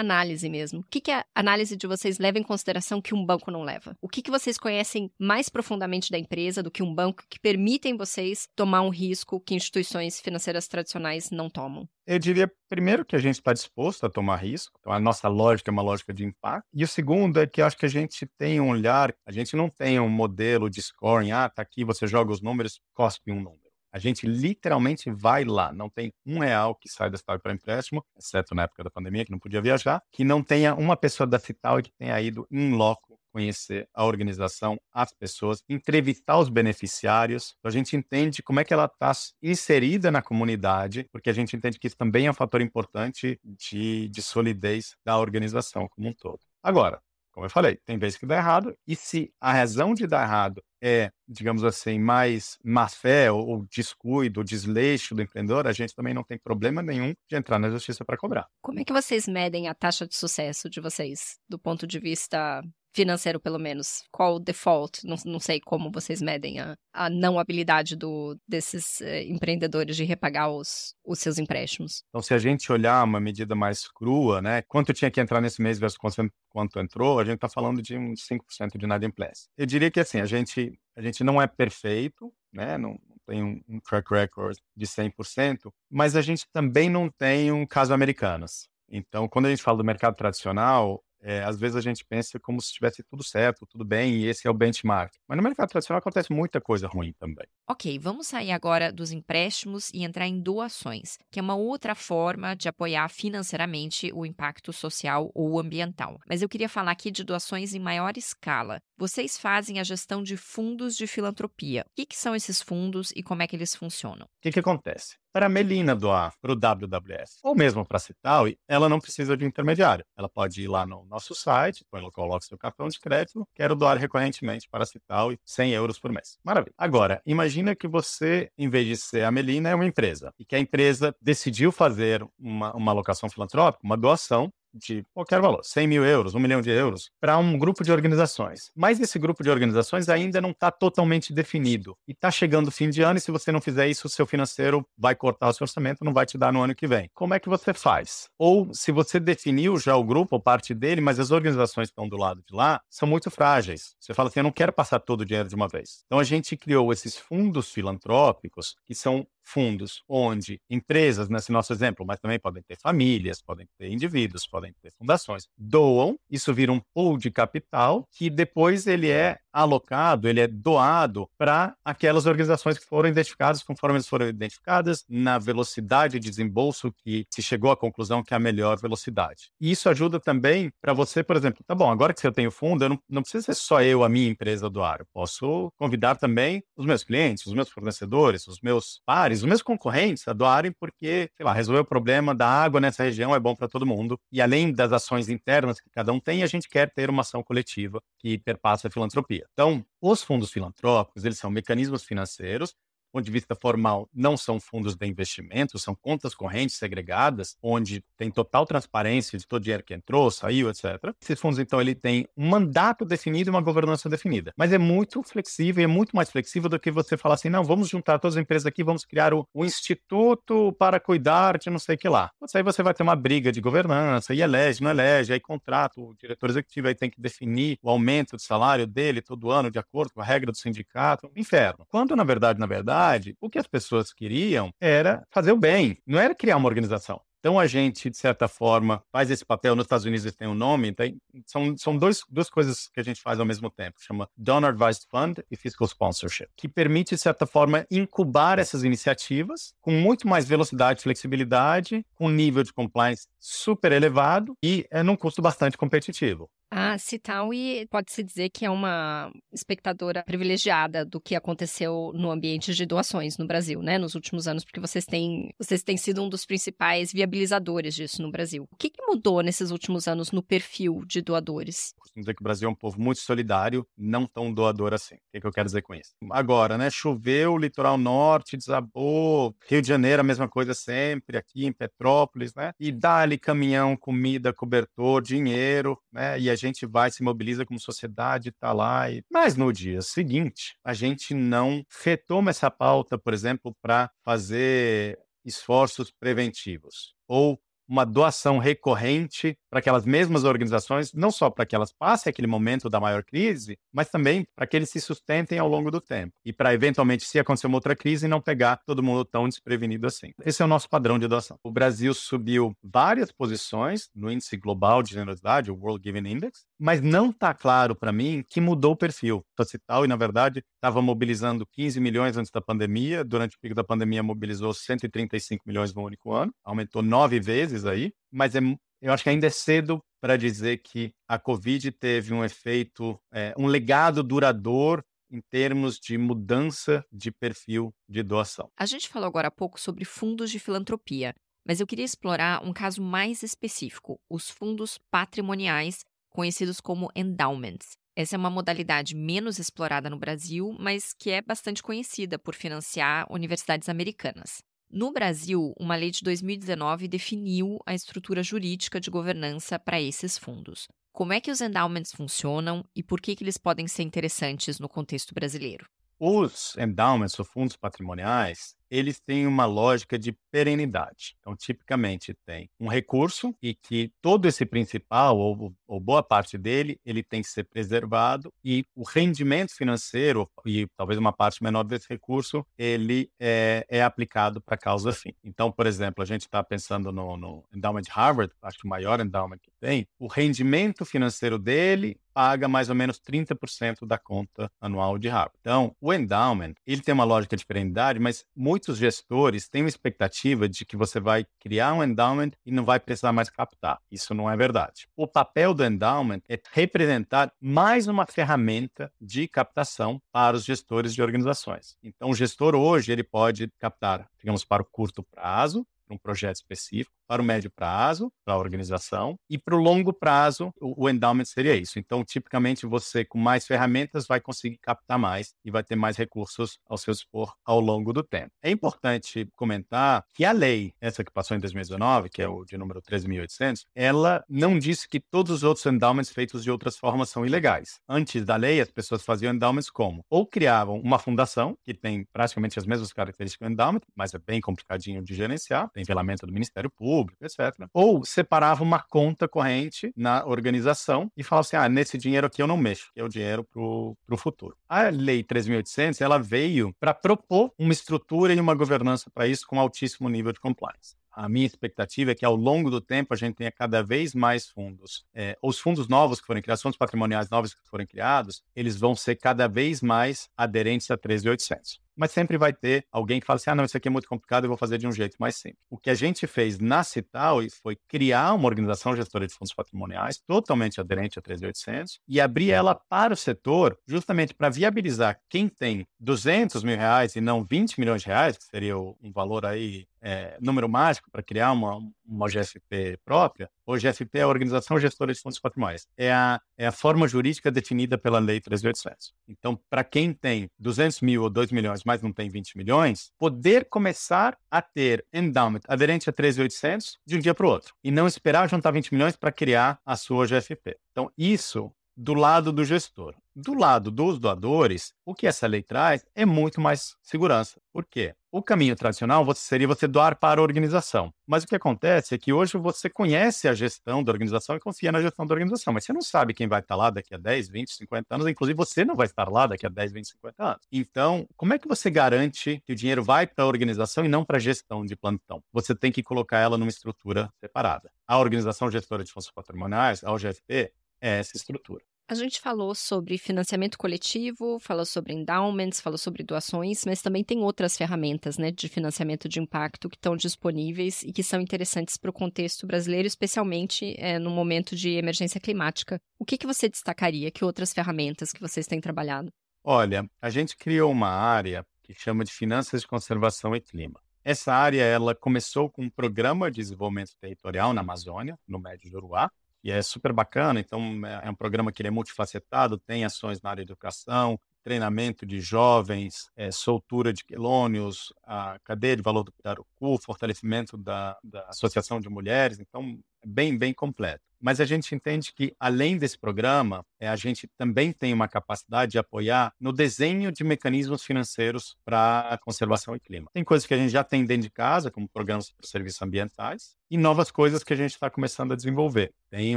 análise 0.00 0.48
mesmo, 0.48 0.80
o 0.80 0.84
que, 0.84 1.00
que 1.00 1.10
a 1.10 1.24
análise 1.34 1.76
de 1.76 1.86
vocês 1.86 2.18
leva 2.18 2.38
em 2.38 2.42
consideração 2.42 3.00
que 3.00 3.14
um 3.14 3.24
banco 3.24 3.50
não 3.50 3.62
leva? 3.62 3.96
O 4.00 4.08
que, 4.08 4.22
que 4.22 4.30
vocês 4.30 4.58
conhecem 4.58 5.10
mais 5.18 5.48
profundamente 5.48 6.10
da 6.10 6.18
empresa 6.18 6.62
do 6.62 6.70
que 6.70 6.82
um 6.82 6.94
banco 6.94 7.24
que 7.28 7.40
permitem 7.40 7.96
vocês 7.96 8.48
tomar 8.54 8.82
um 8.82 8.90
risco 8.90 9.40
que 9.40 9.54
instituições 9.54 10.20
financeiras 10.20 10.68
tradicionais 10.68 11.30
não 11.30 11.48
tomam? 11.48 11.88
Eu 12.06 12.20
diria, 12.20 12.50
primeiro, 12.68 13.04
que 13.04 13.16
a 13.16 13.18
gente 13.18 13.34
está 13.34 13.52
disposto 13.52 14.06
a 14.06 14.08
tomar 14.08 14.36
risco. 14.36 14.78
Então, 14.78 14.92
a 14.92 15.00
nossa 15.00 15.26
lógica 15.26 15.70
é 15.70 15.72
uma 15.72 15.82
lógica 15.82 16.14
de 16.14 16.24
impacto. 16.24 16.68
E 16.72 16.84
o 16.84 16.88
segundo 16.88 17.40
é 17.40 17.46
que 17.48 17.60
acho 17.60 17.76
que 17.76 17.84
a 17.84 17.88
gente 17.88 18.26
tem 18.38 18.60
um 18.60 18.70
olhar, 18.70 19.12
a 19.26 19.32
gente 19.32 19.56
não 19.56 19.68
tem 19.68 19.98
um 19.98 20.08
modelo 20.08 20.70
de 20.70 20.80
scoring. 20.80 21.32
Ah, 21.32 21.48
tá 21.48 21.62
aqui, 21.62 21.84
você 21.84 22.06
joga 22.06 22.30
os 22.30 22.40
números, 22.40 22.80
cospe 22.94 23.32
um 23.32 23.40
número. 23.40 23.65
A 23.96 23.98
gente 23.98 24.26
literalmente 24.26 25.10
vai 25.10 25.42
lá. 25.42 25.72
Não 25.72 25.88
tem 25.88 26.12
um 26.26 26.40
real 26.40 26.74
que 26.74 26.86
sai 26.86 27.08
da 27.08 27.16
Cital 27.16 27.40
para 27.40 27.54
empréstimo, 27.54 28.04
exceto 28.14 28.54
na 28.54 28.64
época 28.64 28.84
da 28.84 28.90
pandemia, 28.90 29.24
que 29.24 29.30
não 29.30 29.38
podia 29.38 29.62
viajar, 29.62 30.02
que 30.12 30.22
não 30.22 30.42
tenha 30.42 30.74
uma 30.74 30.94
pessoa 30.98 31.26
da 31.26 31.38
Cital 31.38 31.80
que 31.80 31.90
tenha 31.98 32.20
ido 32.20 32.46
em 32.50 32.74
loco 32.74 33.18
conhecer 33.32 33.88
a 33.94 34.04
organização, 34.04 34.78
as 34.92 35.14
pessoas, 35.14 35.62
entrevistar 35.66 36.38
os 36.38 36.50
beneficiários. 36.50 37.54
Então, 37.58 37.70
a 37.70 37.72
gente 37.72 37.96
entende 37.96 38.42
como 38.42 38.60
é 38.60 38.64
que 38.64 38.74
ela 38.74 38.84
está 38.84 39.12
inserida 39.42 40.10
na 40.10 40.20
comunidade, 40.20 41.08
porque 41.10 41.30
a 41.30 41.32
gente 41.32 41.56
entende 41.56 41.78
que 41.78 41.86
isso 41.86 41.96
também 41.96 42.26
é 42.26 42.30
um 42.30 42.34
fator 42.34 42.60
importante 42.60 43.40
de, 43.42 44.10
de 44.10 44.22
solidez 44.22 44.94
da 45.06 45.16
organização 45.16 45.88
como 45.88 46.08
um 46.08 46.12
todo. 46.12 46.40
Agora, 46.62 47.00
como 47.36 47.44
eu 47.44 47.50
falei, 47.50 47.76
tem 47.84 47.98
vezes 47.98 48.18
que 48.18 48.24
dá 48.24 48.36
errado, 48.36 48.74
e 48.86 48.96
se 48.96 49.30
a 49.38 49.52
razão 49.52 49.92
de 49.92 50.06
dar 50.06 50.22
errado 50.22 50.64
é, 50.82 51.10
digamos 51.28 51.64
assim, 51.64 51.98
mais 51.98 52.58
má 52.64 52.88
fé 52.88 53.30
ou, 53.30 53.46
ou 53.46 53.66
descuido, 53.70 54.40
ou 54.40 54.44
desleixo 54.44 55.14
do 55.14 55.20
empreendedor, 55.20 55.66
a 55.66 55.72
gente 55.72 55.94
também 55.94 56.14
não 56.14 56.24
tem 56.24 56.38
problema 56.38 56.82
nenhum 56.82 57.12
de 57.28 57.36
entrar 57.36 57.58
na 57.58 57.68
justiça 57.68 58.06
para 58.06 58.16
cobrar. 58.16 58.46
Como 58.62 58.80
é 58.80 58.84
que 58.84 58.92
vocês 58.92 59.28
medem 59.28 59.68
a 59.68 59.74
taxa 59.74 60.06
de 60.06 60.16
sucesso 60.16 60.70
de 60.70 60.80
vocês, 60.80 61.38
do 61.46 61.58
ponto 61.58 61.86
de 61.86 61.98
vista 61.98 62.62
financeiro, 62.96 63.38
pelo 63.38 63.58
menos? 63.58 64.02
Qual 64.10 64.36
o 64.36 64.40
default? 64.40 65.06
Não, 65.06 65.16
não 65.26 65.38
sei 65.38 65.60
como 65.60 65.90
vocês 65.92 66.22
medem 66.22 66.58
a, 66.58 66.74
a 66.92 67.10
não 67.10 67.38
habilidade 67.38 67.94
do, 67.94 68.36
desses 68.48 69.02
eh, 69.02 69.24
empreendedores 69.24 69.94
de 69.94 70.04
repagar 70.04 70.50
os, 70.50 70.94
os 71.04 71.18
seus 71.18 71.38
empréstimos. 71.38 72.02
Então, 72.08 72.22
se 72.22 72.32
a 72.32 72.38
gente 72.38 72.72
olhar 72.72 73.04
uma 73.04 73.20
medida 73.20 73.54
mais 73.54 73.86
crua, 73.86 74.40
né? 74.40 74.62
Quanto 74.62 74.94
tinha 74.94 75.10
que 75.10 75.20
entrar 75.20 75.42
nesse 75.42 75.60
mês 75.60 75.78
versus 75.78 75.98
quanto, 75.98 76.80
entrou, 76.80 77.20
a 77.20 77.24
gente 77.24 77.34
está 77.34 77.48
falando 77.48 77.82
de 77.82 77.98
uns 77.98 78.26
5% 78.26 78.78
de 78.78 78.84
inadimplência. 78.84 79.48
Eu 79.58 79.66
diria 79.66 79.90
que, 79.90 80.00
assim, 80.00 80.20
a 80.20 80.26
gente, 80.26 80.72
a 80.96 81.02
gente 81.02 81.22
não 81.22 81.40
é 81.40 81.46
perfeito, 81.46 82.32
né? 82.50 82.78
Não, 82.78 82.98
tem 83.26 83.42
um, 83.42 83.60
um 83.68 83.78
track 83.80 84.10
record 84.10 84.56
de 84.74 84.86
100%, 84.86 85.70
mas 85.90 86.16
a 86.16 86.22
gente 86.22 86.46
também 86.50 86.88
não 86.88 87.10
tem 87.10 87.52
um 87.52 87.66
caso 87.66 87.92
americanos. 87.92 88.68
Então, 88.88 89.28
quando 89.28 89.46
a 89.46 89.50
gente 89.50 89.62
fala 89.62 89.78
do 89.78 89.84
mercado 89.84 90.14
tradicional, 90.14 91.02
é, 91.26 91.42
às 91.42 91.58
vezes 91.58 91.74
a 91.74 91.80
gente 91.80 92.04
pensa 92.04 92.38
como 92.38 92.60
se 92.60 92.68
estivesse 92.68 93.02
tudo 93.02 93.24
certo, 93.24 93.66
tudo 93.66 93.84
bem, 93.84 94.14
e 94.14 94.26
esse 94.26 94.46
é 94.46 94.50
o 94.50 94.54
benchmark. 94.54 95.12
Mas 95.26 95.36
no 95.36 95.42
mercado 95.42 95.68
tradicional 95.68 95.98
acontece 95.98 96.32
muita 96.32 96.60
coisa 96.60 96.86
ruim 96.86 97.12
também. 97.18 97.44
Ok, 97.68 97.98
vamos 97.98 98.28
sair 98.28 98.52
agora 98.52 98.92
dos 98.92 99.10
empréstimos 99.10 99.90
e 99.92 100.04
entrar 100.04 100.28
em 100.28 100.40
doações, 100.40 101.18
que 101.32 101.40
é 101.40 101.42
uma 101.42 101.56
outra 101.56 101.96
forma 101.96 102.54
de 102.54 102.68
apoiar 102.68 103.08
financeiramente 103.08 104.12
o 104.14 104.24
impacto 104.24 104.72
social 104.72 105.32
ou 105.34 105.58
ambiental. 105.58 106.20
Mas 106.28 106.42
eu 106.42 106.48
queria 106.48 106.68
falar 106.68 106.92
aqui 106.92 107.10
de 107.10 107.24
doações 107.24 107.74
em 107.74 107.80
maior 107.80 108.16
escala. 108.16 108.80
Vocês 108.96 109.36
fazem 109.36 109.80
a 109.80 109.84
gestão 109.84 110.22
de 110.22 110.36
fundos 110.36 110.96
de 110.96 111.08
filantropia. 111.08 111.84
O 111.88 111.94
que, 111.96 112.06
que 112.06 112.16
são 112.16 112.36
esses 112.36 112.62
fundos 112.62 113.10
e 113.16 113.22
como 113.22 113.42
é 113.42 113.48
que 113.48 113.56
eles 113.56 113.74
funcionam? 113.74 114.26
O 114.26 114.40
que, 114.40 114.52
que 114.52 114.60
acontece? 114.60 115.16
Para 115.36 115.44
a 115.44 115.48
Melina 115.50 115.94
doar 115.94 116.32
para 116.40 116.50
o 116.50 116.54
WWS, 116.54 117.40
ou 117.44 117.54
mesmo 117.54 117.84
para 117.84 117.98
a 117.98 118.00
Citaui, 118.00 118.56
ela 118.66 118.88
não 118.88 118.98
precisa 118.98 119.36
de 119.36 119.44
intermediário. 119.44 120.02
Ela 120.16 120.30
pode 120.30 120.62
ir 120.62 120.66
lá 120.66 120.86
no 120.86 121.04
nosso 121.04 121.34
site, 121.34 121.84
ela 121.92 122.10
coloca 122.10 122.46
seu 122.46 122.56
cartão 122.56 122.88
de 122.88 122.98
crédito, 122.98 123.46
quero 123.54 123.76
doar 123.76 123.98
recorrentemente 123.98 124.66
para 124.66 124.84
a 124.84 124.86
Citaui 124.86 125.38
100 125.44 125.72
euros 125.72 125.98
por 125.98 126.10
mês. 126.10 126.38
Maravilha. 126.42 126.72
Agora, 126.78 127.20
imagina 127.26 127.76
que 127.76 127.86
você, 127.86 128.50
em 128.56 128.70
vez 128.70 128.86
de 128.86 128.96
ser 128.96 129.24
a 129.24 129.30
Melina, 129.30 129.68
é 129.68 129.74
uma 129.74 129.84
empresa. 129.84 130.32
E 130.38 130.44
que 130.46 130.56
a 130.56 130.58
empresa 130.58 131.14
decidiu 131.20 131.70
fazer 131.70 132.26
uma, 132.38 132.74
uma 132.74 132.92
alocação 132.92 133.28
filantrópica, 133.28 133.84
uma 133.84 133.98
doação, 133.98 134.50
de 134.76 135.04
qualquer 135.14 135.40
valor, 135.40 135.60
100 135.64 135.86
mil 135.86 136.04
euros, 136.04 136.34
1 136.34 136.38
milhão 136.38 136.60
de 136.60 136.70
euros, 136.70 137.10
para 137.20 137.38
um 137.38 137.58
grupo 137.58 137.82
de 137.82 137.90
organizações. 137.90 138.70
Mas 138.74 139.00
esse 139.00 139.18
grupo 139.18 139.42
de 139.42 139.50
organizações 139.50 140.08
ainda 140.08 140.40
não 140.40 140.50
está 140.50 140.70
totalmente 140.70 141.32
definido. 141.32 141.96
E 142.06 142.12
está 142.12 142.30
chegando 142.30 142.68
o 142.68 142.70
fim 142.70 142.90
de 142.90 143.02
ano 143.02 143.18
e 143.18 143.20
se 143.20 143.30
você 143.30 143.50
não 143.50 143.60
fizer 143.60 143.88
isso, 143.88 144.06
o 144.06 144.10
seu 144.10 144.26
financeiro 144.26 144.86
vai 144.96 145.14
cortar 145.14 145.48
o 145.48 145.52
seu 145.52 145.64
orçamento, 145.64 146.04
não 146.04 146.12
vai 146.12 146.26
te 146.26 146.38
dar 146.38 146.52
no 146.52 146.62
ano 146.62 146.74
que 146.74 146.86
vem. 146.86 147.10
Como 147.14 147.34
é 147.34 147.40
que 147.40 147.48
você 147.48 147.72
faz? 147.72 148.28
Ou 148.38 148.72
se 148.72 148.92
você 148.92 149.18
definiu 149.18 149.78
já 149.78 149.96
o 149.96 150.04
grupo 150.04 150.36
ou 150.36 150.40
parte 150.40 150.74
dele, 150.74 151.00
mas 151.00 151.18
as 151.18 151.30
organizações 151.30 151.88
que 151.88 151.92
estão 151.92 152.08
do 152.08 152.16
lado 152.16 152.42
de 152.46 152.54
lá 152.54 152.80
são 152.90 153.08
muito 153.08 153.30
frágeis. 153.30 153.94
Você 153.98 154.14
fala 154.14 154.28
assim, 154.28 154.40
eu 154.40 154.44
não 154.44 154.52
quero 154.52 154.72
passar 154.72 155.00
todo 155.00 155.22
o 155.22 155.24
dinheiro 155.24 155.48
de 155.48 155.54
uma 155.54 155.68
vez. 155.68 156.02
Então 156.06 156.18
a 156.18 156.24
gente 156.24 156.56
criou 156.56 156.92
esses 156.92 157.16
fundos 157.16 157.70
filantrópicos 157.70 158.76
que 158.84 158.94
são 158.94 159.26
fundos 159.46 160.02
onde 160.08 160.60
empresas, 160.68 161.28
nesse 161.28 161.52
nosso 161.52 161.72
exemplo, 161.72 162.04
mas 162.04 162.18
também 162.18 162.38
podem 162.38 162.62
ter 162.62 162.76
famílias, 162.76 163.40
podem 163.40 163.66
ter 163.78 163.88
indivíduos, 163.90 164.46
podem 164.46 164.72
ter 164.82 164.92
fundações, 164.98 165.44
doam, 165.56 166.18
isso 166.28 166.52
vira 166.52 166.72
um 166.72 166.80
pool 166.92 167.16
de 167.16 167.30
capital 167.30 168.04
que 168.10 168.28
depois 168.28 168.86
ele 168.86 169.08
é 169.08 169.38
alocado, 169.56 170.28
ele 170.28 170.40
é 170.40 170.46
doado 170.46 171.28
para 171.38 171.74
aquelas 171.82 172.26
organizações 172.26 172.78
que 172.78 172.84
foram 172.84 173.08
identificadas 173.08 173.62
conforme 173.62 173.96
eles 173.96 174.06
foram 174.06 174.28
identificadas, 174.28 175.04
na 175.08 175.38
velocidade 175.38 176.18
de 176.20 176.28
desembolso 176.28 176.92
que 176.92 177.26
se 177.30 177.42
chegou 177.42 177.70
à 177.70 177.76
conclusão 177.76 178.22
que 178.22 178.34
é 178.34 178.36
a 178.36 178.40
melhor 178.40 178.78
velocidade. 178.78 179.50
E 179.58 179.70
isso 179.70 179.88
ajuda 179.88 180.20
também 180.20 180.70
para 180.80 180.92
você, 180.92 181.22
por 181.22 181.36
exemplo, 181.36 181.64
tá 181.66 181.74
bom, 181.74 181.90
agora 181.90 182.12
que 182.12 182.26
eu 182.26 182.32
tenho 182.32 182.50
fundo, 182.50 182.84
eu 182.84 182.88
não, 182.90 182.98
não 183.08 183.22
precisa 183.22 183.46
ser 183.46 183.54
só 183.54 183.82
eu, 183.82 184.04
a 184.04 184.08
minha 184.08 184.28
empresa 184.28 184.68
doar, 184.68 185.00
eu 185.00 185.06
posso 185.12 185.72
convidar 185.78 186.16
também 186.16 186.62
os 186.76 186.84
meus 186.84 187.02
clientes, 187.02 187.46
os 187.46 187.54
meus 187.54 187.70
fornecedores, 187.70 188.46
os 188.46 188.60
meus 188.60 189.00
pares, 189.06 189.38
os 189.38 189.46
meus 189.46 189.62
concorrentes 189.62 190.28
a 190.28 190.34
doarem 190.34 190.72
porque, 190.78 191.30
sei 191.34 191.46
lá, 191.46 191.52
resolver 191.54 191.80
o 191.80 191.84
problema 191.84 192.34
da 192.34 192.46
água 192.46 192.80
nessa 192.80 193.04
região 193.04 193.34
é 193.34 193.40
bom 193.40 193.54
para 193.54 193.68
todo 193.68 193.86
mundo. 193.86 194.18
E 194.30 194.42
além 194.42 194.72
das 194.72 194.92
ações 194.92 195.28
internas 195.28 195.80
que 195.80 195.88
cada 195.90 196.12
um 196.12 196.20
tem, 196.20 196.42
a 196.42 196.46
gente 196.46 196.68
quer 196.68 196.92
ter 196.92 197.08
uma 197.08 197.22
ação 197.22 197.42
coletiva 197.42 198.02
que 198.18 198.38
perpassa 198.38 198.88
a 198.88 198.90
filantropia. 198.90 199.45
Então, 199.52 199.84
os 200.00 200.22
fundos 200.22 200.50
filantrópicos, 200.50 201.24
eles 201.24 201.38
são 201.38 201.50
mecanismos 201.50 202.04
financeiros 202.04 202.74
ponto 203.16 203.24
de 203.24 203.30
vista 203.30 203.54
formal, 203.54 204.08
não 204.14 204.36
são 204.36 204.60
fundos 204.60 204.94
de 204.94 205.06
investimento, 205.06 205.78
são 205.78 205.94
contas 205.94 206.34
correntes 206.34 206.76
segregadas, 206.76 207.56
onde 207.62 208.04
tem 208.16 208.30
total 208.30 208.66
transparência 208.66 209.38
de 209.38 209.46
todo 209.46 209.60
o 209.60 209.64
dinheiro 209.64 209.82
que 209.82 209.94
entrou, 209.94 210.30
saiu, 210.30 210.68
etc. 210.68 210.84
Esses 211.20 211.40
fundos, 211.40 211.58
então, 211.58 211.80
ele 211.80 211.94
tem 211.94 212.28
um 212.36 212.48
mandato 212.48 213.04
definido 213.04 213.48
e 213.48 213.52
uma 213.52 213.60
governança 213.60 214.08
definida. 214.08 214.52
Mas 214.56 214.72
é 214.72 214.78
muito 214.78 215.22
flexível, 215.22 215.82
é 215.82 215.86
muito 215.86 216.14
mais 216.14 216.30
flexível 216.30 216.68
do 216.68 216.78
que 216.78 216.90
você 216.90 217.16
falar 217.16 217.36
assim, 217.36 217.48
não, 217.48 217.64
vamos 217.64 217.88
juntar 217.88 218.18
todas 218.18 218.36
as 218.36 218.42
empresas 218.42 218.66
aqui, 218.66 218.84
vamos 218.84 219.04
criar 219.04 219.32
o, 219.32 219.46
o 219.54 219.64
instituto 219.64 220.72
para 220.78 221.00
cuidar 221.00 221.58
de 221.58 221.70
não 221.70 221.78
sei 221.78 221.94
o 221.94 221.98
que 221.98 222.08
lá. 222.08 222.30
Isso 222.44 222.56
aí 222.56 222.62
você 222.62 222.82
vai 222.82 222.92
ter 222.92 223.02
uma 223.02 223.16
briga 223.16 223.50
de 223.50 223.60
governança, 223.60 224.34
e 224.34 224.42
elege, 224.42 224.82
não 224.82 224.90
elege, 224.90 225.32
aí 225.32 225.40
contrato, 225.40 226.10
o 226.10 226.14
diretor 226.14 226.50
executivo 226.50 226.88
aí 226.88 226.94
tem 226.94 227.08
que 227.08 227.20
definir 227.20 227.78
o 227.82 227.88
aumento 227.88 228.36
de 228.36 228.42
salário 228.42 228.86
dele 228.86 229.22
todo 229.22 229.50
ano, 229.50 229.70
de 229.70 229.78
acordo 229.78 230.12
com 230.12 230.20
a 230.20 230.24
regra 230.24 230.52
do 230.52 230.58
sindicato, 230.58 231.30
inferno. 231.34 231.86
Quando, 231.88 232.14
na 232.14 232.24
verdade, 232.24 232.58
na 232.58 232.66
verdade, 232.66 233.05
verdade, 233.06 233.36
o 233.40 233.48
que 233.48 233.58
as 233.58 233.66
pessoas 233.66 234.12
queriam 234.12 234.70
era 234.80 235.22
fazer 235.30 235.52
o 235.52 235.56
bem, 235.56 235.98
não 236.06 236.18
era 236.18 236.34
criar 236.34 236.56
uma 236.56 236.68
organização. 236.68 237.20
Então 237.38 237.60
a 237.60 237.66
gente, 237.68 238.10
de 238.10 238.16
certa 238.16 238.48
forma, 238.48 239.00
faz 239.12 239.30
esse 239.30 239.44
papel. 239.44 239.76
Nos 239.76 239.84
Estados 239.84 240.04
Unidos 240.04 240.34
tem 240.34 240.48
um 240.48 240.54
nome, 240.54 240.92
tem, 240.92 241.16
são, 241.46 241.76
são 241.76 241.96
dois, 241.96 242.22
duas 242.28 242.50
coisas 242.50 242.88
que 242.88 242.98
a 242.98 243.04
gente 243.04 243.22
faz 243.22 243.38
ao 243.38 243.46
mesmo 243.46 243.70
tempo. 243.70 243.98
Chama 244.00 244.28
Donor 244.36 244.70
Advised 244.70 245.06
Fund 245.08 245.38
e 245.48 245.56
Fiscal 245.56 245.86
Sponsorship, 245.86 246.48
que 246.56 246.66
permite, 246.66 247.14
de 247.14 247.20
certa 247.20 247.46
forma, 247.46 247.86
incubar 247.88 248.58
essas 248.58 248.82
iniciativas 248.82 249.72
com 249.80 249.92
muito 249.92 250.26
mais 250.26 250.48
velocidade 250.48 251.02
flexibilidade, 251.02 252.04
com 252.16 252.28
nível 252.28 252.64
de 252.64 252.72
compliance 252.72 253.28
super 253.38 253.92
elevado 253.92 254.56
e 254.60 254.84
é 254.90 255.04
num 255.04 255.14
custo 255.14 255.40
bastante 255.40 255.78
competitivo. 255.78 256.50
A 256.70 256.98
Citaui 256.98 257.86
pode-se 257.88 258.24
dizer 258.24 258.50
que 258.50 258.64
é 258.64 258.70
uma 258.70 259.30
espectadora 259.52 260.24
privilegiada 260.24 261.04
do 261.04 261.20
que 261.20 261.36
aconteceu 261.36 262.10
no 262.14 262.30
ambiente 262.30 262.74
de 262.74 262.84
doações 262.84 263.38
no 263.38 263.46
Brasil, 263.46 263.80
né, 263.82 263.98
nos 263.98 264.14
últimos 264.16 264.48
anos, 264.48 264.64
porque 264.64 264.80
vocês 264.80 265.04
têm, 265.04 265.50
vocês 265.58 265.82
têm 265.84 265.96
sido 265.96 266.22
um 266.22 266.28
dos 266.28 266.44
principais 266.44 267.12
viabilizadores 267.12 267.94
disso 267.94 268.20
no 268.20 268.32
Brasil. 268.32 268.66
O 268.70 268.76
que, 268.76 268.90
que 268.90 269.02
mudou 269.06 269.42
nesses 269.42 269.70
últimos 269.70 270.08
anos 270.08 270.32
no 270.32 270.42
perfil 270.42 271.04
de 271.06 271.22
doadores? 271.22 271.92
Costumo 271.98 272.22
dizer 272.22 272.34
que 272.34 272.42
o 272.42 272.44
Brasil 272.44 272.68
é 272.68 272.72
um 272.72 272.74
povo 272.74 273.00
muito 273.00 273.20
solidário, 273.20 273.86
não 273.96 274.26
tão 274.26 274.52
doador 274.52 274.92
assim. 274.92 275.14
O 275.14 275.18
que, 275.32 275.40
que 275.40 275.46
eu 275.46 275.52
quero 275.52 275.66
dizer 275.66 275.82
com 275.82 275.94
isso? 275.94 276.10
Agora, 276.32 276.76
né, 276.76 276.90
choveu, 276.90 277.56
litoral 277.56 277.96
norte 277.96 278.56
desabou, 278.56 279.54
Rio 279.68 279.80
de 279.80 279.88
Janeiro 279.88 280.20
a 280.20 280.24
mesma 280.24 280.48
coisa 280.48 280.74
sempre, 280.74 281.38
aqui 281.38 281.64
em 281.64 281.72
Petrópolis, 281.72 282.54
né, 282.54 282.72
e 282.80 282.90
dá-lhe 282.90 283.38
caminhão, 283.38 283.96
comida, 283.96 284.52
cobertor, 284.52 285.22
dinheiro, 285.22 285.96
né, 286.12 286.38
e 286.40 286.50
a 286.50 286.55
gente 286.56 286.86
vai, 286.86 287.10
se 287.10 287.22
mobiliza 287.22 287.64
como 287.64 287.78
sociedade, 287.78 288.52
tá 288.52 288.72
lá. 288.72 289.10
E... 289.10 289.22
Mas 289.30 289.56
no 289.56 289.72
dia 289.72 290.02
seguinte, 290.02 290.76
a 290.84 290.92
gente 290.92 291.34
não 291.34 291.84
retoma 292.02 292.50
essa 292.50 292.70
pauta, 292.70 293.18
por 293.18 293.32
exemplo, 293.32 293.76
para 293.80 294.10
fazer 294.24 295.18
esforços 295.44 296.10
preventivos 296.10 297.14
ou 297.28 297.60
uma 297.88 298.04
doação 298.04 298.58
recorrente 298.58 299.56
para 299.70 299.80
aquelas 299.80 300.04
mesmas 300.04 300.44
organizações, 300.44 301.12
não 301.12 301.30
só 301.30 301.50
para 301.50 301.66
que 301.66 301.74
elas 301.74 301.92
passem 301.92 302.30
aquele 302.30 302.46
momento 302.46 302.88
da 302.88 303.00
maior 303.00 303.22
crise, 303.22 303.78
mas 303.92 304.08
também 304.08 304.46
para 304.54 304.66
que 304.66 304.76
eles 304.76 304.90
se 304.90 305.00
sustentem 305.00 305.58
ao 305.58 305.68
longo 305.68 305.90
do 305.90 306.00
tempo. 306.00 306.34
E 306.44 306.52
para, 306.52 306.74
eventualmente, 306.74 307.24
se 307.24 307.38
acontecer 307.38 307.66
uma 307.66 307.76
outra 307.76 307.94
crise, 307.94 308.28
não 308.28 308.40
pegar 308.40 308.80
todo 308.86 309.02
mundo 309.02 309.24
tão 309.24 309.48
desprevenido 309.48 310.06
assim. 310.06 310.32
Esse 310.44 310.62
é 310.62 310.64
o 310.64 310.68
nosso 310.68 310.88
padrão 310.88 311.18
de 311.18 311.28
doação. 311.28 311.58
O 311.62 311.70
Brasil 311.70 312.12
subiu 312.14 312.74
várias 312.82 313.30
posições 313.30 314.08
no 314.14 314.30
índice 314.30 314.56
global 314.56 315.02
de 315.02 315.12
generosidade, 315.14 315.70
o 315.70 315.76
World 315.76 316.02
Giving 316.02 316.28
Index, 316.28 316.66
mas 316.78 317.00
não 317.00 317.30
está 317.30 317.54
claro 317.54 317.94
para 317.94 318.12
mim 318.12 318.44
que 318.48 318.60
mudou 318.60 318.92
o 318.92 318.96
perfil. 318.96 319.44
Total 319.56 320.04
e, 320.04 320.08
na 320.08 320.16
verdade, 320.16 320.62
estava 320.74 321.00
mobilizando 321.00 321.66
15 321.72 322.00
milhões 322.00 322.36
antes 322.36 322.50
da 322.50 322.60
pandemia, 322.60 323.24
durante 323.24 323.56
o 323.56 323.60
pico 323.60 323.74
da 323.74 323.84
pandemia 323.84 324.22
mobilizou 324.22 324.72
135 324.72 325.62
milhões 325.66 325.94
no 325.94 326.02
único 326.02 326.32
ano, 326.32 326.52
aumentou 326.64 327.02
nove 327.02 327.40
vezes 327.40 327.84
aí, 327.84 328.12
mas 328.30 328.54
é, 328.54 328.60
eu 329.00 329.12
acho 329.12 329.22
que 329.22 329.30
ainda 329.30 329.46
é 329.46 329.50
cedo 329.50 330.00
para 330.20 330.36
dizer 330.36 330.78
que 330.78 331.12
a 331.28 331.38
Covid 331.38 331.92
teve 331.92 332.32
um 332.32 332.44
efeito, 332.44 333.18
é, 333.32 333.54
um 333.56 333.66
legado 333.66 334.22
duradouro 334.22 335.02
em 335.30 335.40
termos 335.50 335.98
de 335.98 336.16
mudança 336.16 337.04
de 337.12 337.30
perfil 337.30 337.92
de 338.08 338.22
doação. 338.22 338.70
A 338.76 338.86
gente 338.86 339.08
falou 339.08 339.26
agora 339.26 339.48
há 339.48 339.50
pouco 339.50 339.80
sobre 339.80 340.04
fundos 340.04 340.50
de 340.50 340.58
filantropia, 340.58 341.34
mas 341.66 341.80
eu 341.80 341.86
queria 341.86 342.04
explorar 342.04 342.64
um 342.64 342.72
caso 342.72 343.02
mais 343.02 343.42
específico: 343.42 344.20
os 344.30 344.50
fundos 344.50 344.98
patrimoniais, 345.10 346.04
conhecidos 346.36 346.82
como 346.82 347.10
endowments. 347.16 347.96
Essa 348.14 348.36
é 348.36 348.38
uma 348.38 348.50
modalidade 348.50 349.16
menos 349.16 349.58
explorada 349.58 350.10
no 350.10 350.18
Brasil, 350.18 350.76
mas 350.78 351.14
que 351.18 351.30
é 351.30 351.40
bastante 351.40 351.82
conhecida 351.82 352.38
por 352.38 352.54
financiar 352.54 353.26
universidades 353.30 353.88
americanas. 353.88 354.58
No 354.90 355.12
Brasil, 355.12 355.72
uma 355.80 355.96
lei 355.96 356.10
de 356.10 356.20
2019 356.22 357.08
definiu 357.08 357.78
a 357.86 357.94
estrutura 357.94 358.42
jurídica 358.42 359.00
de 359.00 359.10
governança 359.10 359.78
para 359.78 360.00
esses 360.00 360.36
fundos. 360.36 360.86
Como 361.10 361.32
é 361.32 361.40
que 361.40 361.50
os 361.50 361.62
endowments 361.62 362.12
funcionam 362.12 362.84
e 362.94 363.02
por 363.02 363.18
que, 363.18 363.34
que 363.34 363.42
eles 363.42 363.56
podem 363.56 363.88
ser 363.88 364.02
interessantes 364.02 364.78
no 364.78 364.90
contexto 364.90 365.34
brasileiro? 365.34 365.86
Os 366.18 366.76
endowments, 366.76 367.38
ou 367.38 367.44
fundos 367.46 367.76
patrimoniais, 367.76 368.76
eles 368.90 369.20
têm 369.20 369.46
uma 369.46 369.66
lógica 369.66 370.18
de 370.18 370.32
perenidade. 370.50 371.36
Então, 371.40 371.54
tipicamente, 371.56 372.34
tem 372.46 372.68
um 372.78 372.88
recurso 372.88 373.54
e 373.62 373.74
que 373.74 374.12
todo 374.22 374.46
esse 374.46 374.64
principal, 374.64 375.38
ou, 375.38 375.74
ou 375.86 376.00
boa 376.00 376.22
parte 376.22 376.56
dele, 376.56 376.98
ele 377.04 377.22
tem 377.22 377.42
que 377.42 377.48
ser 377.48 377.64
preservado 377.64 378.52
e 378.64 378.84
o 378.94 379.02
rendimento 379.02 379.74
financeiro, 379.74 380.48
e 380.64 380.86
talvez 380.96 381.18
uma 381.18 381.32
parte 381.32 381.62
menor 381.62 381.84
desse 381.84 382.08
recurso, 382.08 382.66
ele 382.78 383.30
é, 383.38 383.86
é 383.88 384.02
aplicado 384.02 384.60
para 384.60 384.76
causa 384.76 385.12
fim. 385.12 385.34
Então, 385.44 385.70
por 385.70 385.86
exemplo, 385.86 386.22
a 386.22 386.26
gente 386.26 386.42
está 386.42 386.62
pensando 386.62 387.12
no, 387.12 387.36
no 387.36 387.64
endowment 387.74 388.02
de 388.02 388.10
Harvard, 388.10 388.52
acho 388.62 388.78
que 388.78 388.86
o 388.86 388.90
maior 388.90 389.20
endowment 389.20 389.58
que 389.58 389.70
tem, 389.80 390.06
o 390.18 390.26
rendimento 390.26 391.04
financeiro 391.04 391.58
dele 391.58 392.18
paga 392.36 392.68
mais 392.68 392.90
ou 392.90 392.94
menos 392.94 393.18
30% 393.18 394.06
da 394.06 394.18
conta 394.18 394.70
anual 394.78 395.16
de 395.16 395.26
Harvard. 395.26 395.56
Então, 395.58 395.96
o 395.98 396.12
endowment, 396.12 396.74
ele 396.86 397.00
tem 397.00 397.14
uma 397.14 397.24
lógica 397.24 397.56
de 397.56 397.64
perenidade, 397.64 398.18
mas 398.18 398.44
muitos 398.76 398.98
gestores 398.98 399.70
têm 399.70 399.82
uma 399.82 399.88
expectativa 399.88 400.68
de 400.68 400.84
que 400.84 400.98
você 400.98 401.18
vai 401.18 401.46
criar 401.58 401.94
um 401.94 402.04
endowment 402.04 402.50
e 402.64 402.70
não 402.70 402.84
vai 402.84 403.00
precisar 403.00 403.32
mais 403.32 403.48
captar. 403.48 403.98
Isso 404.12 404.34
não 404.34 404.50
é 404.50 404.54
verdade. 404.54 405.08
O 405.16 405.26
papel 405.26 405.72
do 405.72 405.82
endowment 405.82 406.42
é 406.46 406.60
representar 406.72 407.50
mais 407.58 408.06
uma 408.06 408.26
ferramenta 408.26 409.10
de 409.18 409.48
captação 409.48 410.20
para 410.30 410.58
os 410.58 410.64
gestores 410.66 411.14
de 411.14 411.22
organizações. 411.22 411.96
Então, 412.02 412.28
o 412.28 412.34
gestor 412.34 412.74
hoje, 412.74 413.10
ele 413.10 413.24
pode 413.24 413.72
captar, 413.78 414.28
digamos, 414.38 414.62
para 414.62 414.82
o 414.82 414.86
curto 414.86 415.22
prazo, 415.22 415.86
um 416.10 416.18
projeto 416.18 416.56
específico, 416.56 417.15
para 417.26 417.42
o 417.42 417.44
médio 417.44 417.70
prazo, 417.70 418.32
para 418.44 418.54
a 418.54 418.58
organização, 418.58 419.38
e 419.48 419.58
para 419.58 419.74
o 419.74 419.78
longo 419.78 420.12
prazo, 420.12 420.72
o, 420.80 421.08
endowment 421.08 421.44
seria 421.44 421.74
isso. 421.74 421.98
Então, 421.98 422.24
tipicamente, 422.24 422.86
você, 422.86 423.24
com 423.24 423.38
mais 423.38 423.66
ferramentas, 423.66 424.26
vai 424.26 424.40
conseguir 424.40 424.78
captar 424.78 425.18
mais 425.18 425.54
e 425.64 425.70
vai 425.70 425.82
ter 425.82 425.96
mais 425.96 426.16
recursos 426.16 426.78
ao 426.88 426.96
seu 426.98 427.12
dispor 427.12 427.54
ao 427.64 427.80
longo 427.80 428.12
do 428.12 428.22
tempo. 428.22 428.50
É 428.62 428.70
importante 428.70 429.48
comentar 429.56 430.24
que 430.34 430.44
a 430.44 430.52
lei, 430.52 430.92
essa 431.00 431.24
que 431.24 431.32
passou 431.32 431.56
em 431.56 431.60
2019, 431.60 432.28
que 432.28 432.42
é 432.42 432.48
o 432.48 432.64
de 432.64 432.76
número 432.76 433.00
13.800, 433.02 433.84
ela 433.94 434.44
não 434.48 434.78
disse 434.78 435.08
que 435.08 435.20
todos 435.20 435.52
os 435.52 435.62
outros 435.62 435.84
endowments 435.86 436.30
feitos 436.30 436.62
de 436.62 436.70
outras 436.70 436.96
formas 436.96 437.28
são 437.28 437.44
ilegais. 437.44 438.00
Antes 438.08 438.44
da 438.44 438.56
lei, 438.56 438.80
as 438.80 438.90
pessoas 438.90 439.22
faziam 439.22 439.52
endowments 439.52 439.90
como? 439.90 440.24
Ou 440.30 440.46
criavam 440.46 441.00
uma 441.00 441.18
fundação, 441.18 441.76
que 441.84 441.94
tem 441.94 442.24
praticamente 442.32 442.78
as 442.78 442.86
mesmas 442.86 443.12
características 443.12 443.68
do 443.68 443.72
endowment, 443.72 444.00
mas 444.14 444.34
é 444.34 444.38
bem 444.38 444.60
complicadinho 444.60 445.22
de 445.22 445.34
gerenciar, 445.34 445.90
tem 445.90 446.04
velamento 446.04 446.46
do 446.46 446.52
Ministério 446.52 446.90
Público, 446.90 447.15
público, 447.16 447.42
etc. 447.42 447.88
Ou 447.92 448.24
separava 448.24 448.82
uma 448.82 449.00
conta 449.00 449.48
corrente 449.48 450.12
na 450.16 450.44
organização 450.44 451.30
e 451.36 451.42
falava 451.42 451.66
assim: 451.66 451.76
ah, 451.76 451.88
nesse 451.88 452.18
dinheiro 452.18 452.46
aqui 452.46 452.60
eu 452.60 452.66
não 452.66 452.76
mexo, 452.76 453.10
que 453.14 453.20
é 453.20 453.24
o 453.24 453.28
dinheiro 453.28 453.64
para 453.64 453.80
o 453.80 454.36
futuro. 454.36 454.76
A 454.88 455.08
Lei 455.08 455.42
3.800 455.42 456.20
ela 456.20 456.38
veio 456.38 456.94
para 457.00 457.14
propor 457.14 457.72
uma 457.78 457.92
estrutura 457.92 458.52
e 458.52 458.60
uma 458.60 458.74
governança 458.74 459.30
para 459.32 459.46
isso 459.46 459.66
com 459.66 459.80
altíssimo 459.80 460.28
nível 460.28 460.52
de 460.52 460.60
compliance 460.60 461.16
a 461.36 461.50
minha 461.50 461.66
expectativa 461.66 462.30
é 462.30 462.34
que 462.34 462.46
ao 462.46 462.56
longo 462.56 462.90
do 462.90 462.98
tempo 462.98 463.34
a 463.34 463.36
gente 463.36 463.56
tenha 463.56 463.70
cada 463.70 464.02
vez 464.02 464.34
mais 464.34 464.70
fundos. 464.70 465.22
É, 465.34 465.54
os 465.62 465.78
fundos 465.78 466.08
novos 466.08 466.40
que 466.40 466.46
forem 466.46 466.62
criados, 466.62 466.80
fundos 466.80 466.96
patrimoniais 466.96 467.50
novos 467.50 467.74
que 467.74 467.80
forem 467.90 468.06
criados, 468.06 468.62
eles 468.74 468.98
vão 468.98 469.14
ser 469.14 469.36
cada 469.36 469.68
vez 469.68 470.00
mais 470.00 470.48
aderentes 470.56 471.10
a 471.10 471.18
13.800 471.18 472.05
mas 472.16 472.32
sempre 472.32 472.56
vai 472.56 472.72
ter 472.72 473.06
alguém 473.12 473.40
que 473.40 473.46
fala 473.46 473.56
assim: 473.56 473.70
ah, 473.70 473.74
não, 473.74 473.84
isso 473.84 473.96
aqui 473.96 474.08
é 474.08 474.10
muito 474.10 474.28
complicado, 474.28 474.64
eu 474.64 474.68
vou 474.68 474.76
fazer 474.76 474.98
de 474.98 475.06
um 475.06 475.12
jeito 475.12 475.36
mais 475.38 475.56
simples. 475.56 475.78
O 475.90 475.98
que 475.98 476.10
a 476.10 476.14
gente 476.14 476.46
fez 476.46 476.78
na 476.78 477.04
Cital 477.04 477.60
foi 477.82 477.96
criar 478.08 478.54
uma 478.54 478.66
organização 478.66 479.14
gestora 479.14 479.46
de 479.46 479.54
fundos 479.54 479.74
patrimoniais 479.74 480.38
totalmente 480.38 481.00
aderente 481.00 481.38
a 481.38 481.42
13800 481.42 482.20
e 482.26 482.40
abrir 482.40 482.70
ela 482.70 482.94
para 482.94 483.34
o 483.34 483.36
setor 483.36 483.98
justamente 484.06 484.54
para 484.54 484.70
viabilizar 484.70 485.38
quem 485.48 485.68
tem 485.68 486.06
200 486.18 486.82
mil 486.82 486.96
reais 486.96 487.36
e 487.36 487.40
não 487.40 487.64
20 487.64 488.00
milhões 488.00 488.22
de 488.22 488.28
reais, 488.28 488.56
que 488.56 488.64
seria 488.64 488.96
um 488.98 489.32
valor 489.32 489.66
aí 489.66 490.06
é, 490.20 490.56
número 490.60 490.88
mágico 490.88 491.30
para 491.30 491.42
criar 491.42 491.72
uma, 491.72 492.00
uma 492.26 492.48
GFP 492.48 493.18
própria, 493.24 493.70
o 493.86 493.96
GFP 493.96 494.38
é 494.38 494.42
a 494.42 494.48
Organização 494.48 494.98
Gestora 494.98 495.32
de 495.32 495.40
Fundos 495.40 495.58
Patrimoniais. 495.58 496.06
É 496.16 496.32
a, 496.32 496.60
é 496.76 496.86
a 496.86 496.92
forma 496.92 497.28
jurídica 497.28 497.70
definida 497.70 498.18
pela 498.18 498.38
Lei 498.38 498.60
3.800. 498.60 499.32
Então, 499.48 499.78
para 499.88 500.04
quem 500.04 500.32
tem 500.32 500.68
200 500.78 501.20
mil 501.20 501.42
ou 501.42 501.50
2 501.50 501.70
milhões, 501.72 502.02
mas 502.04 502.22
não 502.22 502.32
tem 502.32 502.48
20 502.48 502.76
milhões, 502.76 503.30
poder 503.38 503.86
começar 503.88 504.56
a 504.70 504.82
ter 504.82 505.24
endowment 505.32 505.80
aderente 505.88 506.28
a 506.28 506.32
3.800 506.32 507.14
de 507.26 507.36
um 507.36 507.40
dia 507.40 507.54
para 507.54 507.66
o 507.66 507.70
outro. 507.70 507.94
E 508.02 508.10
não 508.10 508.26
esperar 508.26 508.68
juntar 508.68 508.90
20 508.90 509.12
milhões 509.12 509.36
para 509.36 509.52
criar 509.52 509.98
a 510.04 510.16
sua 510.16 510.46
GFP. 510.46 510.96
Então, 511.12 511.30
isso 511.36 511.92
do 512.16 512.32
lado 512.32 512.72
do 512.72 512.84
gestor. 512.84 513.34
Do 513.54 513.74
lado 513.74 514.10
dos 514.10 514.38
doadores, 514.38 515.14
o 515.24 515.34
que 515.34 515.46
essa 515.46 515.66
lei 515.66 515.82
traz 515.82 516.24
é 516.34 516.44
muito 516.44 516.80
mais 516.80 517.16
segurança. 517.22 517.80
Por 517.92 518.04
quê? 518.04 518.34
O 518.50 518.62
caminho 518.62 518.94
tradicional 518.94 519.46
seria 519.54 519.86
você 519.86 520.06
doar 520.06 520.36
para 520.36 520.60
a 520.60 520.62
organização. 520.62 521.32
Mas 521.46 521.64
o 521.64 521.66
que 521.66 521.74
acontece 521.74 522.34
é 522.34 522.38
que 522.38 522.52
hoje 522.52 522.76
você 522.78 523.08
conhece 523.08 523.68
a 523.68 523.74
gestão 523.74 524.22
da 524.22 524.32
organização 524.32 524.76
e 524.76 524.80
confia 524.80 525.12
na 525.12 525.20
gestão 525.20 525.46
da 525.46 525.54
organização, 525.54 525.92
mas 525.92 526.04
você 526.04 526.12
não 526.12 526.22
sabe 526.22 526.54
quem 526.54 526.66
vai 526.66 526.80
estar 526.80 526.96
lá 526.96 527.10
daqui 527.10 527.34
a 527.34 527.38
10, 527.38 527.68
20, 527.68 527.90
50 527.92 528.34
anos, 528.34 528.46
inclusive 528.46 528.76
você 528.76 529.04
não 529.04 529.14
vai 529.14 529.26
estar 529.26 529.48
lá 529.50 529.66
daqui 529.66 529.86
a 529.86 529.90
10, 529.90 530.12
20, 530.12 530.28
50 530.28 530.64
anos. 530.64 530.86
Então, 530.90 531.46
como 531.56 531.74
é 531.74 531.78
que 531.78 531.88
você 531.88 532.10
garante 532.10 532.82
que 532.86 532.92
o 532.92 532.96
dinheiro 532.96 533.22
vai 533.22 533.46
para 533.46 533.64
a 533.64 533.68
organização 533.68 534.24
e 534.24 534.28
não 534.28 534.44
para 534.44 534.56
a 534.56 534.60
gestão 534.60 535.04
de 535.04 535.16
plantão? 535.16 535.62
Você 535.72 535.94
tem 535.94 536.12
que 536.12 536.22
colocar 536.22 536.58
ela 536.58 536.78
numa 536.78 536.90
estrutura 536.90 537.50
separada. 537.60 538.10
A 538.26 538.38
Organização 538.38 538.90
Gestora 538.90 539.24
de 539.24 539.32
Fundos 539.32 539.50
Patrimoniais, 539.50 540.24
a 540.24 540.32
OGFP, 540.32 540.92
essa 541.20 541.56
estrutura. 541.56 542.04
A 542.28 542.34
gente 542.34 542.60
falou 542.60 542.92
sobre 542.92 543.38
financiamento 543.38 543.96
coletivo, 543.96 544.80
falou 544.80 545.06
sobre 545.06 545.32
endowments, 545.32 546.00
falou 546.00 546.18
sobre 546.18 546.42
doações, 546.42 547.04
mas 547.06 547.22
também 547.22 547.44
tem 547.44 547.60
outras 547.60 547.96
ferramentas 547.96 548.58
né, 548.58 548.72
de 548.72 548.88
financiamento 548.88 549.48
de 549.48 549.60
impacto 549.60 550.08
que 550.08 550.16
estão 550.16 550.36
disponíveis 550.36 551.22
e 551.22 551.32
que 551.32 551.44
são 551.44 551.60
interessantes 551.60 552.16
para 552.16 552.30
o 552.30 552.32
contexto 552.32 552.84
brasileiro, 552.84 553.28
especialmente 553.28 554.16
é, 554.18 554.40
no 554.40 554.50
momento 554.50 554.96
de 554.96 555.10
emergência 555.10 555.60
climática. 555.60 556.20
O 556.36 556.44
que, 556.44 556.58
que 556.58 556.66
você 556.66 556.88
destacaria? 556.88 557.48
Que 557.52 557.64
outras 557.64 557.92
ferramentas 557.92 558.52
que 558.52 558.60
vocês 558.60 558.88
têm 558.88 559.00
trabalhado? 559.00 559.52
Olha, 559.84 560.28
a 560.42 560.50
gente 560.50 560.76
criou 560.76 561.12
uma 561.12 561.30
área 561.30 561.86
que 562.02 562.12
chama 562.12 562.44
de 562.44 562.52
Finanças 562.52 563.02
de 563.02 563.06
Conservação 563.06 563.74
e 563.76 563.80
Clima. 563.80 564.20
Essa 564.44 564.74
área 564.74 565.02
ela 565.02 565.32
começou 565.32 565.88
com 565.88 566.02
um 566.02 566.10
programa 566.10 566.72
de 566.72 566.78
desenvolvimento 566.78 567.36
territorial 567.40 567.92
na 567.92 568.00
Amazônia, 568.00 568.58
no 568.66 568.80
Médio 568.80 569.08
do 569.12 569.18
Uruguai, 569.18 569.48
e 569.86 569.90
é 569.92 570.02
super 570.02 570.32
bacana. 570.32 570.80
Então, 570.80 571.00
é, 571.24 571.46
é 571.46 571.50
um 571.50 571.54
programa 571.54 571.92
que 571.92 572.04
é 572.04 572.10
multifacetado, 572.10 572.98
tem 572.98 573.24
ações 573.24 573.62
na 573.62 573.70
área 573.70 573.84
de 573.84 573.92
educação, 573.92 574.58
treinamento 574.82 575.46
de 575.46 575.60
jovens, 575.60 576.50
é, 576.56 576.72
soltura 576.72 577.32
de 577.32 577.44
quelônios, 577.44 578.32
a 578.44 578.80
cadeia 578.84 579.16
de 579.16 579.22
valor 579.22 579.44
do 579.44 579.52
pirarucu, 579.52 580.18
fortalecimento 580.24 580.96
da, 580.96 581.38
da 581.42 581.66
associação 581.68 582.20
de 582.20 582.28
mulheres. 582.28 582.80
Então, 582.80 583.16
é 583.44 583.46
bem, 583.46 583.78
bem 583.78 583.94
completo. 583.94 584.42
Mas 584.60 584.80
a 584.80 584.84
gente 584.84 585.14
entende 585.14 585.52
que, 585.52 585.74
além 585.78 586.16
desse 586.16 586.38
programa, 586.38 587.04
é, 587.20 587.28
a 587.28 587.36
gente 587.36 587.68
também 587.76 588.12
tem 588.12 588.32
uma 588.32 588.48
capacidade 588.48 589.12
de 589.12 589.18
apoiar 589.18 589.72
no 589.78 589.92
desenho 589.92 590.50
de 590.50 590.64
mecanismos 590.64 591.22
financeiros 591.22 591.96
para 592.04 592.58
conservação 592.62 593.14
e 593.14 593.20
clima. 593.20 593.48
Tem 593.52 593.62
coisas 593.62 593.86
que 593.86 593.94
a 593.94 593.98
gente 593.98 594.10
já 594.10 594.24
tem 594.24 594.44
dentro 594.44 594.62
de 594.62 594.70
casa, 594.70 595.10
como 595.10 595.28
programas 595.28 595.70
para 595.70 595.86
serviços 595.86 596.20
ambientais, 596.22 596.96
e 597.10 597.16
novas 597.16 597.50
coisas 597.50 597.84
que 597.84 597.92
a 597.92 597.96
gente 597.96 598.12
está 598.12 598.28
começando 598.28 598.72
a 598.72 598.76
desenvolver. 598.76 599.32
Tem 599.48 599.76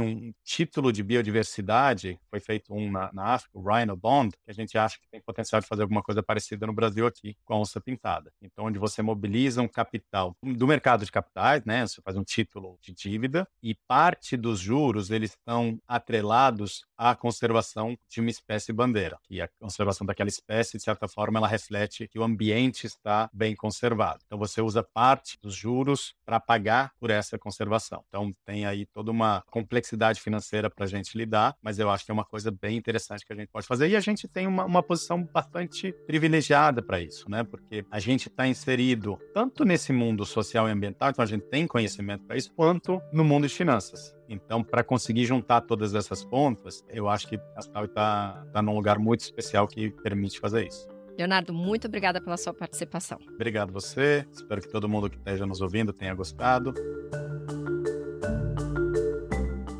um 0.00 0.32
título 0.44 0.92
de 0.92 1.02
biodiversidade, 1.02 2.18
foi 2.28 2.40
feito 2.40 2.74
um 2.74 2.90
na, 2.90 3.10
na 3.12 3.24
África, 3.34 3.56
o 3.56 3.62
Rhino 3.62 3.96
Bond, 3.96 4.36
que 4.44 4.50
a 4.50 4.54
gente 4.54 4.76
acha 4.76 4.98
que 4.98 5.08
tem 5.08 5.20
potencial 5.20 5.60
de 5.60 5.66
fazer 5.66 5.82
alguma 5.82 6.02
coisa 6.02 6.22
parecida 6.22 6.66
no 6.66 6.72
Brasil 6.72 7.06
aqui, 7.06 7.36
com 7.44 7.54
a 7.54 7.58
onça 7.58 7.80
pintada. 7.80 8.32
Então, 8.42 8.64
onde 8.64 8.78
você 8.78 9.00
mobiliza 9.00 9.62
um 9.62 9.68
capital 9.68 10.36
do 10.42 10.66
mercado 10.66 11.04
de 11.04 11.12
capitais, 11.12 11.64
né? 11.64 11.86
Você 11.86 12.02
faz 12.02 12.16
um 12.16 12.24
título 12.24 12.78
de 12.82 12.92
dívida 12.92 13.46
e 13.62 13.74
parte 13.86 14.36
dos 14.36 14.58
juros 14.58 15.10
eles 15.10 15.30
estão 15.30 15.78
atrelados 15.86 16.84
à 16.98 17.14
conservação 17.14 17.96
de 18.08 18.20
uma 18.20 18.30
espécie 18.30 18.72
bandeira. 18.72 19.18
E 19.30 19.40
a 19.40 19.48
conservação 19.60 20.04
daquela 20.04 20.28
espécie, 20.28 20.78
de 20.78 20.82
certa 20.82 21.06
forma, 21.06 21.38
ela 21.38 21.48
reflete 21.48 22.08
que 22.08 22.18
o 22.18 22.24
ambiente 22.24 22.86
está 22.86 23.30
bem 23.32 23.54
conservado. 23.54 24.20
Então, 24.26 24.38
você 24.38 24.60
usa 24.60 24.82
parte 24.82 25.38
dos 25.40 25.54
juros 25.54 26.14
para 26.24 26.40
pagar 26.40 26.92
por 26.98 27.10
essa 27.10 27.19
conservação. 27.38 28.04
Então, 28.08 28.32
tem 28.44 28.66
aí 28.66 28.86
toda 28.86 29.10
uma 29.10 29.42
complexidade 29.50 30.20
financeira 30.20 30.70
para 30.70 30.84
a 30.84 30.88
gente 30.88 31.16
lidar, 31.16 31.54
mas 31.62 31.78
eu 31.78 31.90
acho 31.90 32.04
que 32.04 32.10
é 32.10 32.14
uma 32.14 32.24
coisa 32.24 32.50
bem 32.50 32.76
interessante 32.76 33.24
que 33.24 33.32
a 33.32 33.36
gente 33.36 33.48
pode 33.48 33.66
fazer. 33.66 33.88
E 33.88 33.96
a 33.96 34.00
gente 34.00 34.28
tem 34.28 34.46
uma, 34.46 34.64
uma 34.64 34.82
posição 34.82 35.22
bastante 35.22 35.92
privilegiada 36.06 36.82
para 36.82 37.00
isso, 37.00 37.30
né? 37.30 37.44
Porque 37.44 37.84
a 37.90 37.98
gente 37.98 38.28
está 38.28 38.46
inserido 38.46 39.18
tanto 39.32 39.64
nesse 39.64 39.92
mundo 39.92 40.24
social 40.24 40.68
e 40.68 40.72
ambiental, 40.72 41.10
então 41.10 41.22
a 41.22 41.26
gente 41.26 41.46
tem 41.46 41.66
conhecimento 41.66 42.24
para 42.24 42.36
isso, 42.36 42.52
quanto 42.54 43.00
no 43.12 43.24
mundo 43.24 43.46
de 43.46 43.54
finanças. 43.54 44.14
Então, 44.28 44.62
para 44.62 44.84
conseguir 44.84 45.24
juntar 45.24 45.62
todas 45.62 45.94
essas 45.94 46.24
pontas, 46.24 46.84
eu 46.88 47.08
acho 47.08 47.26
que 47.26 47.36
a 47.56 47.60
Staui 47.60 47.86
está 47.86 48.44
tá 48.52 48.62
num 48.62 48.74
lugar 48.74 48.98
muito 48.98 49.20
especial 49.22 49.66
que 49.66 49.90
permite 49.90 50.38
fazer 50.38 50.68
isso. 50.68 50.88
Leonardo, 51.18 51.52
muito 51.52 51.86
obrigada 51.86 52.20
pela 52.20 52.36
sua 52.36 52.54
participação. 52.54 53.18
Obrigado 53.34 53.72
você. 53.72 54.26
Espero 54.32 54.60
que 54.60 54.68
todo 54.68 54.88
mundo 54.88 55.10
que 55.10 55.16
esteja 55.16 55.46
nos 55.46 55.60
ouvindo 55.60 55.92
tenha 55.92 56.14
gostado. 56.14 56.74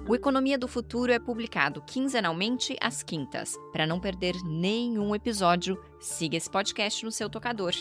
O 0.08 0.14
Economia 0.14 0.58
do 0.58 0.66
Futuro 0.66 1.12
é 1.12 1.20
publicado 1.20 1.80
quinzenalmente 1.82 2.76
às 2.80 3.00
quintas. 3.00 3.56
Para 3.72 3.86
não 3.86 4.00
perder 4.00 4.34
nenhum 4.44 5.14
episódio, 5.14 5.80
siga 6.00 6.36
esse 6.36 6.50
podcast 6.50 7.04
no 7.04 7.12
seu 7.12 7.30
tocador. 7.30 7.72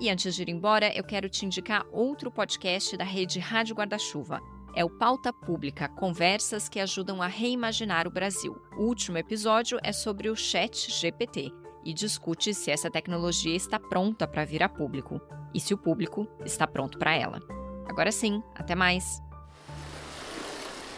E 0.00 0.08
antes 0.08 0.36
de 0.36 0.42
ir 0.42 0.48
embora, 0.50 0.96
eu 0.96 1.02
quero 1.02 1.28
te 1.28 1.44
indicar 1.44 1.84
outro 1.90 2.30
podcast 2.30 2.96
da 2.96 3.04
rede 3.04 3.40
Rádio 3.40 3.74
Guarda-Chuva. 3.74 4.40
É 4.76 4.84
o 4.84 4.90
Pauta 4.90 5.32
Pública, 5.32 5.88
conversas 5.88 6.68
que 6.68 6.78
ajudam 6.78 7.20
a 7.20 7.26
reimaginar 7.26 8.06
o 8.06 8.10
Brasil. 8.10 8.56
O 8.76 8.84
último 8.84 9.18
episódio 9.18 9.78
é 9.82 9.92
sobre 9.92 10.28
o 10.28 10.36
Chat 10.36 10.90
GPT 10.90 11.63
e 11.84 11.92
discute 11.92 12.54
se 12.54 12.70
essa 12.70 12.90
tecnologia 12.90 13.54
está 13.54 13.78
pronta 13.78 14.26
para 14.26 14.44
vir 14.44 14.62
a 14.62 14.68
público 14.68 15.20
e 15.52 15.60
se 15.60 15.74
o 15.74 15.78
público 15.78 16.26
está 16.44 16.66
pronto 16.66 16.98
para 16.98 17.14
ela. 17.14 17.40
Agora 17.88 18.10
sim, 18.10 18.42
até 18.54 18.74
mais! 18.74 19.22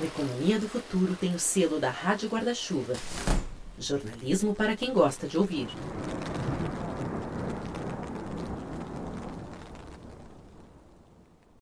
A 0.01 0.05
Economia 0.05 0.59
do 0.59 0.69
Futuro 0.69 1.17
tem 1.17 1.35
o 1.35 1.39
selo 1.39 1.81
da 1.81 1.91
Rádio 1.91 2.29
Guarda-Chuva. 2.29 2.95
Jornalismo 3.79 4.55
para 4.55 4.77
quem 4.77 4.93
gosta 4.93 5.27
de 5.27 5.39
ouvir. 5.39 5.69